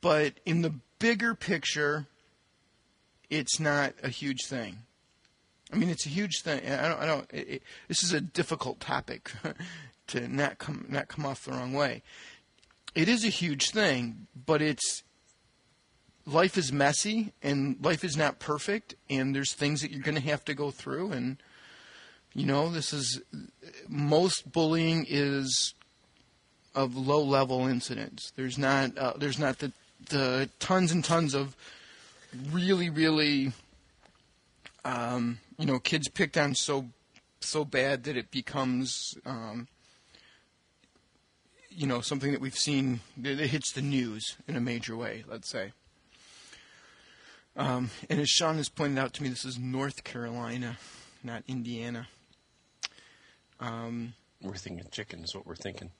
[0.00, 2.06] but in the bigger picture,
[3.30, 4.78] it's not a huge thing.
[5.72, 6.60] I mean, it's a huge thing.
[6.70, 7.00] I don't.
[7.00, 7.30] I don't.
[7.32, 9.32] It, it, this is a difficult topic
[10.08, 12.02] to not come not come off the wrong way.
[12.94, 15.02] It is a huge thing, but it's
[16.24, 20.20] life is messy and life is not perfect, and there's things that you're going to
[20.20, 21.12] have to go through.
[21.12, 21.38] And
[22.34, 23.20] you know, this is
[23.88, 25.74] most bullying is
[26.74, 28.32] of low level incidents.
[28.36, 29.72] There's not uh, there's not the
[30.10, 31.56] the tons and tons of
[32.52, 33.52] really really
[34.84, 36.86] um, you know kids picked on so
[37.40, 39.68] so bad that it becomes um,
[41.70, 45.24] you know something that we've seen that hits the news in a major way.
[45.28, 45.72] Let's say.
[47.56, 50.76] Um, and as Sean has pointed out to me, this is North Carolina,
[51.24, 52.08] not Indiana.
[53.60, 55.90] Um, we're thinking chicken is what we're thinking.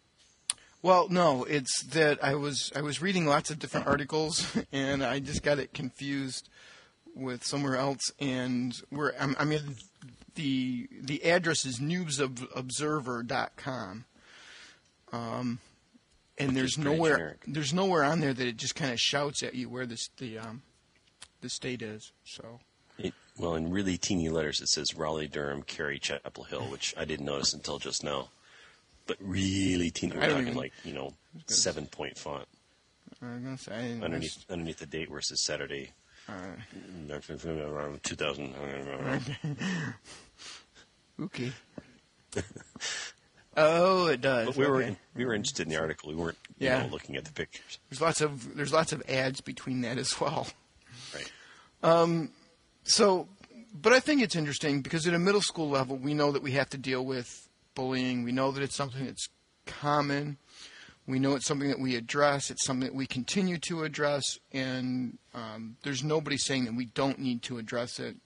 [0.82, 5.18] Well, no, it's that I was I was reading lots of different articles and I
[5.20, 6.48] just got it confused
[7.16, 8.10] with somewhere else.
[8.20, 9.76] And we're I'm, I mean
[10.34, 14.04] the the address is newsobserver.com.
[15.12, 15.60] Um,
[16.38, 17.44] and there's nowhere generic.
[17.46, 20.38] there's nowhere on there that it just kind of shouts at you where this the
[20.38, 20.62] um,
[21.40, 22.12] the state is.
[22.24, 22.60] So.
[22.98, 27.04] It, well, in really teeny letters, it says Raleigh, Durham, Cary, Chapel Hill, which I
[27.04, 28.30] didn't notice until just now
[29.06, 30.16] but really teeny.
[30.16, 31.14] We're talking even, like you know
[31.46, 32.46] seven point font.
[33.22, 35.92] I was gonna Say, underneath underneath the date where it says Saturday.
[36.28, 36.32] Uh,
[37.48, 38.54] around 2000.
[41.22, 41.52] okay.
[43.56, 44.46] oh, it does.
[44.46, 46.10] But we were we were interested in the article.
[46.10, 46.82] We weren't yeah.
[46.82, 47.78] Know, looking at the pictures.
[47.88, 50.48] There's lots of there's lots of ads between that as well.
[51.14, 51.32] Right.
[51.82, 52.30] Um,
[52.84, 53.28] so,
[53.72, 56.52] but I think it's interesting because at a middle school level, we know that we
[56.52, 58.24] have to deal with bullying.
[58.24, 59.28] We know that it's something that's
[59.66, 60.38] common.
[61.06, 62.50] We know it's something that we address.
[62.50, 67.20] It's something that we continue to address, and um, there's nobody saying that we don't
[67.20, 68.16] need to address it.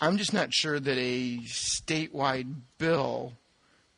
[0.00, 3.34] I'm just not sure that a statewide bill.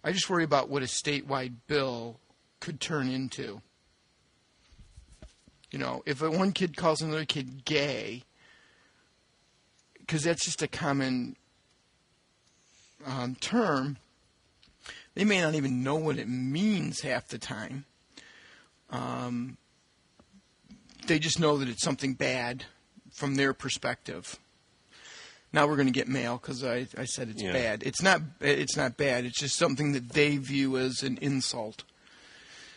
[0.03, 2.19] I just worry about what a statewide bill
[2.59, 3.63] could turn into.
[5.71, 8.25] You know, if one kid calls another kid gay,
[10.01, 11.37] because that's just a common
[13.07, 13.97] um, term,
[15.15, 17.85] they may not even know what it means half the time.
[18.93, 19.57] Um,
[21.07, 22.65] they just know that it's something bad
[23.11, 24.39] from their perspective.
[25.53, 27.53] Now we're going to get mail because I, I said it's yeah.
[27.53, 27.83] bad.
[27.83, 28.23] It's not.
[28.41, 29.25] It's not bad.
[29.25, 31.85] It's just something that they view as an insult.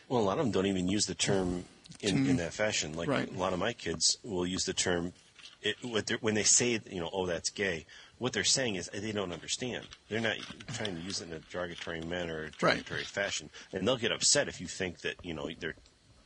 [0.09, 1.65] Well, a lot of them don't even use the term
[2.01, 2.93] in, in that fashion.
[2.93, 3.31] Like right.
[3.31, 5.13] a lot of my kids will use the term
[5.61, 5.77] it,
[6.21, 7.85] when they say, you know, oh, that's gay
[8.17, 9.85] what they're saying is they don't understand.
[10.09, 10.37] They're not
[10.73, 13.07] trying to use it in a derogatory manner or derogatory right.
[13.07, 15.75] fashion, and they'll get upset if you think that you know they're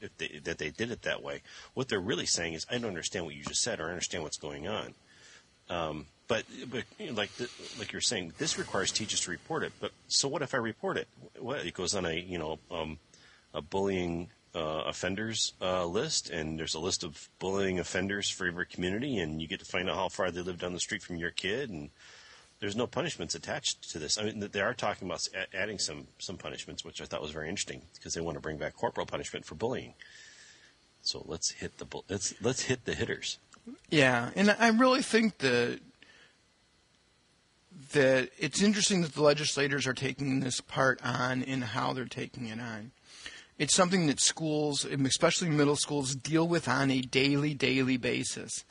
[0.01, 1.41] if they, that they did it that way.
[1.73, 4.23] What they're really saying is, I don't understand what you just said, or I understand
[4.23, 4.93] what's going on.
[5.69, 9.63] Um, but, but you know, like the, like you're saying, this requires teachers to report
[9.63, 9.73] it.
[9.79, 11.07] But so what if I report it?
[11.39, 12.99] What it goes on a you know um,
[13.53, 18.65] a bullying uh, offenders uh, list, and there's a list of bullying offenders for every
[18.65, 21.17] community, and you get to find out how far they live down the street from
[21.17, 21.89] your kid, and
[22.59, 24.17] there's no punishments attached to this.
[24.17, 27.49] I mean, they are talking about adding some some punishments, which I thought was very
[27.49, 29.93] interesting because they want to bring back corporal punishment for bullying.
[31.01, 33.39] So let's hit the let's let's hit the hitters.
[33.89, 35.79] Yeah, and I really think that
[37.93, 42.47] that it's interesting that the legislators are taking this part on and how they're taking
[42.47, 42.91] it on.
[43.59, 48.63] It's something that schools, especially middle schools, deal with on a daily, daily basis.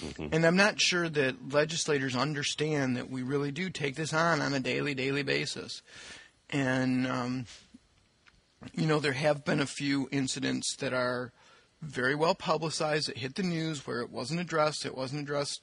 [0.00, 0.28] Mm-hmm.
[0.32, 4.54] And I'm not sure that legislators understand that we really do take this on on
[4.54, 5.82] a daily, daily basis.
[6.48, 7.46] And, um,
[8.72, 11.32] you know, there have been a few incidents that are
[11.82, 14.86] very well publicized that hit the news where it wasn't addressed.
[14.86, 15.60] It wasn't addressed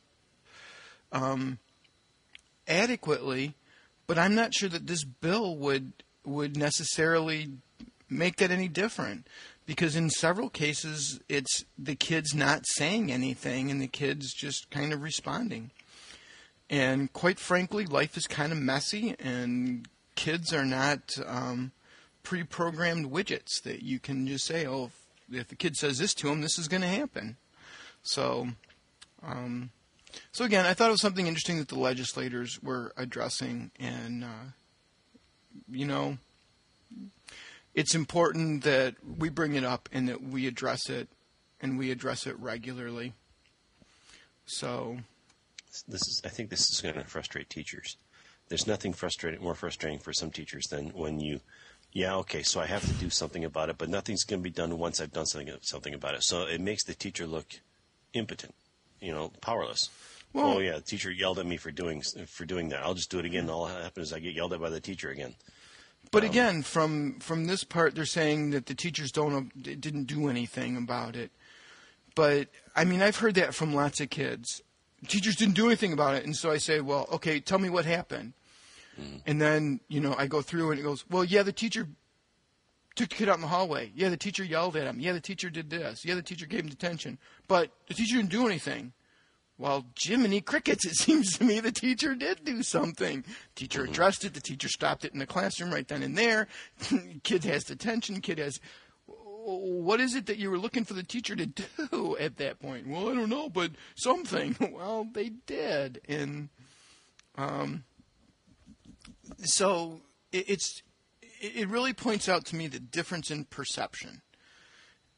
[1.13, 1.59] um,
[2.67, 3.53] adequately.
[4.07, 5.93] But I'm not sure that this bill would
[6.25, 7.49] would necessarily
[8.13, 9.27] make that any different
[9.65, 14.93] because in several cases it's the kids not saying anything and the kids just kind
[14.93, 15.71] of responding.
[16.69, 21.71] And quite frankly, life is kind of messy, and kids are not um,
[22.23, 26.13] pre programmed widgets that you can just say, oh, if, if the kid says this
[26.15, 27.37] to him, this is going to happen.
[28.01, 28.47] So,
[29.21, 29.69] um,
[30.31, 34.47] so again, I thought it was something interesting that the legislators were addressing, and uh,
[35.69, 36.17] you know,
[37.73, 41.07] it's important that we bring it up and that we address it
[41.61, 43.13] and we address it regularly.
[44.45, 44.97] So,
[45.87, 46.21] This is.
[46.25, 47.97] I think this is going to frustrate teachers.
[48.49, 51.39] There's nothing frustrating more frustrating for some teachers than when you,
[51.93, 54.49] yeah, okay, so I have to do something about it, but nothing's going to be
[54.53, 56.23] done once I've done something something about it.
[56.23, 57.47] So it makes the teacher look
[58.13, 58.53] impotent,
[58.99, 59.89] you know, powerless.
[60.33, 62.81] Well- oh yeah, the teacher yelled at me for doing for doing that.
[62.81, 63.49] I'll just do it again.
[63.49, 65.35] All that happens is I get yelled at by the teacher again.
[66.13, 70.29] But um, again, from from this part, they're saying that the teachers don't didn't do
[70.29, 71.31] anything about it.
[72.15, 74.61] But I mean, I've heard that from lots of kids.
[75.07, 77.83] Teachers didn't do anything about it, and so I say, well, okay, tell me what
[77.85, 78.33] happened.
[78.95, 79.17] Hmm.
[79.25, 81.87] And then you know, I go through and it goes, well, yeah, the teacher
[82.95, 83.91] took the kid out in the hallway.
[83.95, 84.99] Yeah, the teacher yelled at him.
[84.99, 86.05] Yeah, the teacher did this.
[86.05, 87.17] Yeah, the teacher gave him detention.
[87.47, 88.93] But the teacher didn't do anything.
[89.63, 93.23] Well, Jiminy Crickets, it seems to me the teacher did do something.
[93.55, 94.33] Teacher addressed it.
[94.33, 96.49] The teacher stopped it in the classroom right then and there.
[97.23, 98.19] kid has detention.
[98.19, 98.59] Kid has.
[99.07, 102.87] What is it that you were looking for the teacher to do at that point?
[102.87, 104.57] Well, I don't know, but something.
[104.59, 106.49] Well, they did, and
[107.37, 107.85] um,
[109.45, 110.01] so
[110.33, 110.83] it, it's
[111.21, 114.23] it it really points out to me the difference in perception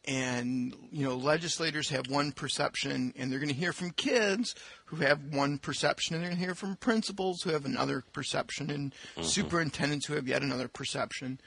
[0.08, 4.98] and you know legislators have one perception and they're going to hear from kids who
[4.98, 8.94] have one perception and they're going to hear from principals who have another perception and
[9.22, 11.40] superintendents who have yet another perception.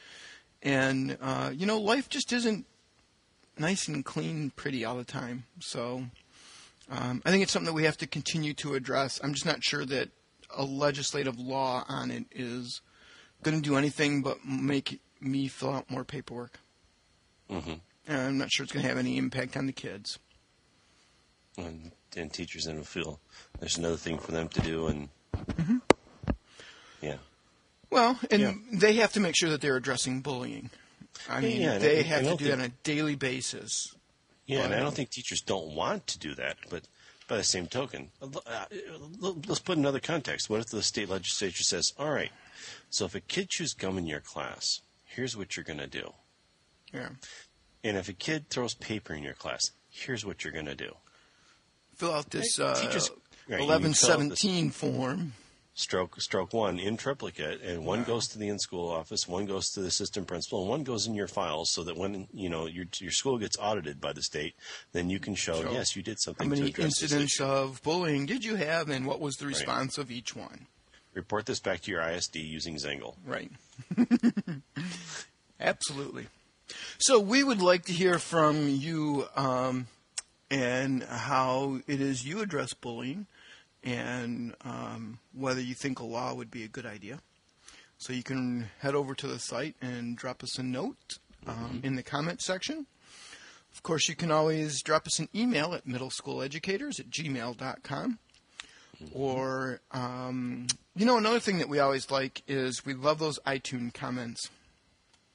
[0.63, 2.67] And uh, you know life just isn't
[3.59, 5.45] nice and clean and pretty all the time.
[5.61, 6.05] So
[6.91, 9.21] um, i think it's something that we have to continue to address.
[9.23, 10.11] I'm just not sure that
[10.57, 12.81] a legislative law on it is
[13.43, 16.59] going to do anything but make me fill out more paperwork.
[17.49, 17.75] Hmm
[18.09, 20.19] and I'm not sure it's going to have any impact on the kids.
[21.57, 23.21] And, and teachers then will feel
[23.61, 25.09] there's another thing for them to do, and
[27.01, 27.17] yeah.
[27.91, 28.55] Well, and Yeah.
[28.73, 30.71] they have to make sure that they're addressing bullying.
[31.29, 33.95] I mean, yeah, they I- have I to do that on a daily basis.
[34.47, 36.85] Yeah, and I don't think teachers don't want to do that, but
[37.27, 38.65] by the same token, uh,
[39.21, 40.49] let's put another context.
[40.49, 42.33] What if the state legislature says, "All right,
[42.89, 46.15] so if a kid chews gum in your class, here's what you're going to do,
[46.95, 47.11] Yeah.
[47.89, 50.95] And if a kid throws paper in your class, here's what you're going to do."
[51.97, 52.89] Fill out this Right, uh,
[53.49, 55.33] right, you eleven fill out this- form.
[55.75, 59.81] Stroke, stroke one in triplicate, and one goes to the in-school office, one goes to
[59.81, 62.87] the assistant principal, and one goes in your files, so that when you know your
[62.99, 64.57] your school gets audited by the state,
[64.91, 66.49] then you can show, Show yes, you did something.
[66.49, 69.47] How many to address this incidents of bullying did you have, and what was the
[69.47, 70.67] response of each one?
[71.15, 73.15] Report this back to your ISD using Zangle.
[73.25, 73.53] Right.
[75.61, 76.27] Absolutely.
[76.99, 79.87] So we would like to hear from you um,
[80.51, 83.27] and how it is you address bullying
[83.85, 87.21] and um, whether you think a law would be a good idea.
[87.99, 91.97] So you can head over to the site and drop us a note um, in
[91.97, 92.87] the comment section.
[93.73, 98.19] Of course, you can always drop us an email at middlesschooleducators at gmail.com.
[99.15, 100.67] Or, um,
[100.97, 104.51] you know, another thing that we always like is we love those iTunes comments.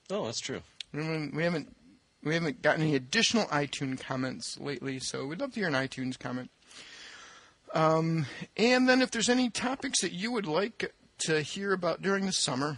[0.09, 0.61] Oh, that's true.
[0.93, 1.75] We haven't we haven't,
[2.23, 6.17] we haven't gotten any additional iTunes comments lately, so we'd love to hear an iTunes
[6.17, 6.51] comment.
[7.73, 10.93] Um, and then if there's any topics that you would like
[11.25, 12.77] to hear about during the summer,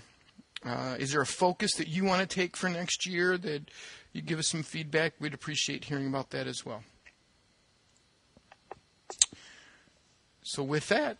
[0.66, 3.70] uh, is there a focus that you want to take for next year that
[4.13, 5.13] you give us some feedback?
[5.20, 6.84] We'd appreciate hearing about that as well.
[10.43, 11.18] So with that,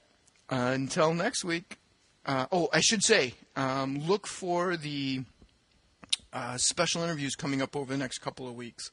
[0.50, 1.78] uh, until next week.
[2.26, 5.24] Uh, oh, I should say, um, look for the
[6.36, 8.92] uh, special interviews coming up over the next couple of weeks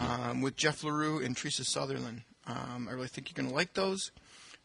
[0.00, 2.22] um, with Jeff LaRue and Teresa Sutherland.
[2.46, 4.10] Um, I really think you're going to like those.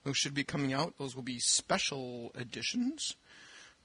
[0.05, 0.97] Those should be coming out.
[0.97, 3.15] Those will be special editions.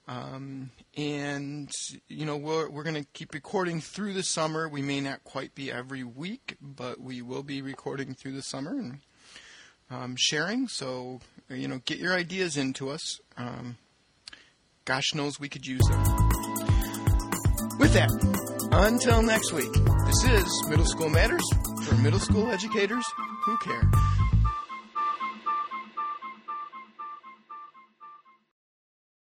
[0.07, 1.69] Um, and,
[2.07, 4.69] you know, we're, we're going to keep recording through the summer.
[4.69, 8.71] We may not quite be every week, but we will be recording through the summer
[8.71, 8.99] and
[9.91, 10.69] um, sharing.
[10.69, 11.19] So,
[11.49, 13.19] you know, get your ideas into us.
[13.37, 13.77] Um,
[14.85, 16.42] gosh knows we could use them.
[17.83, 18.09] With that,
[18.71, 21.43] until next week, this is Middle School Matters
[21.85, 23.03] for middle school educators
[23.43, 23.91] who care.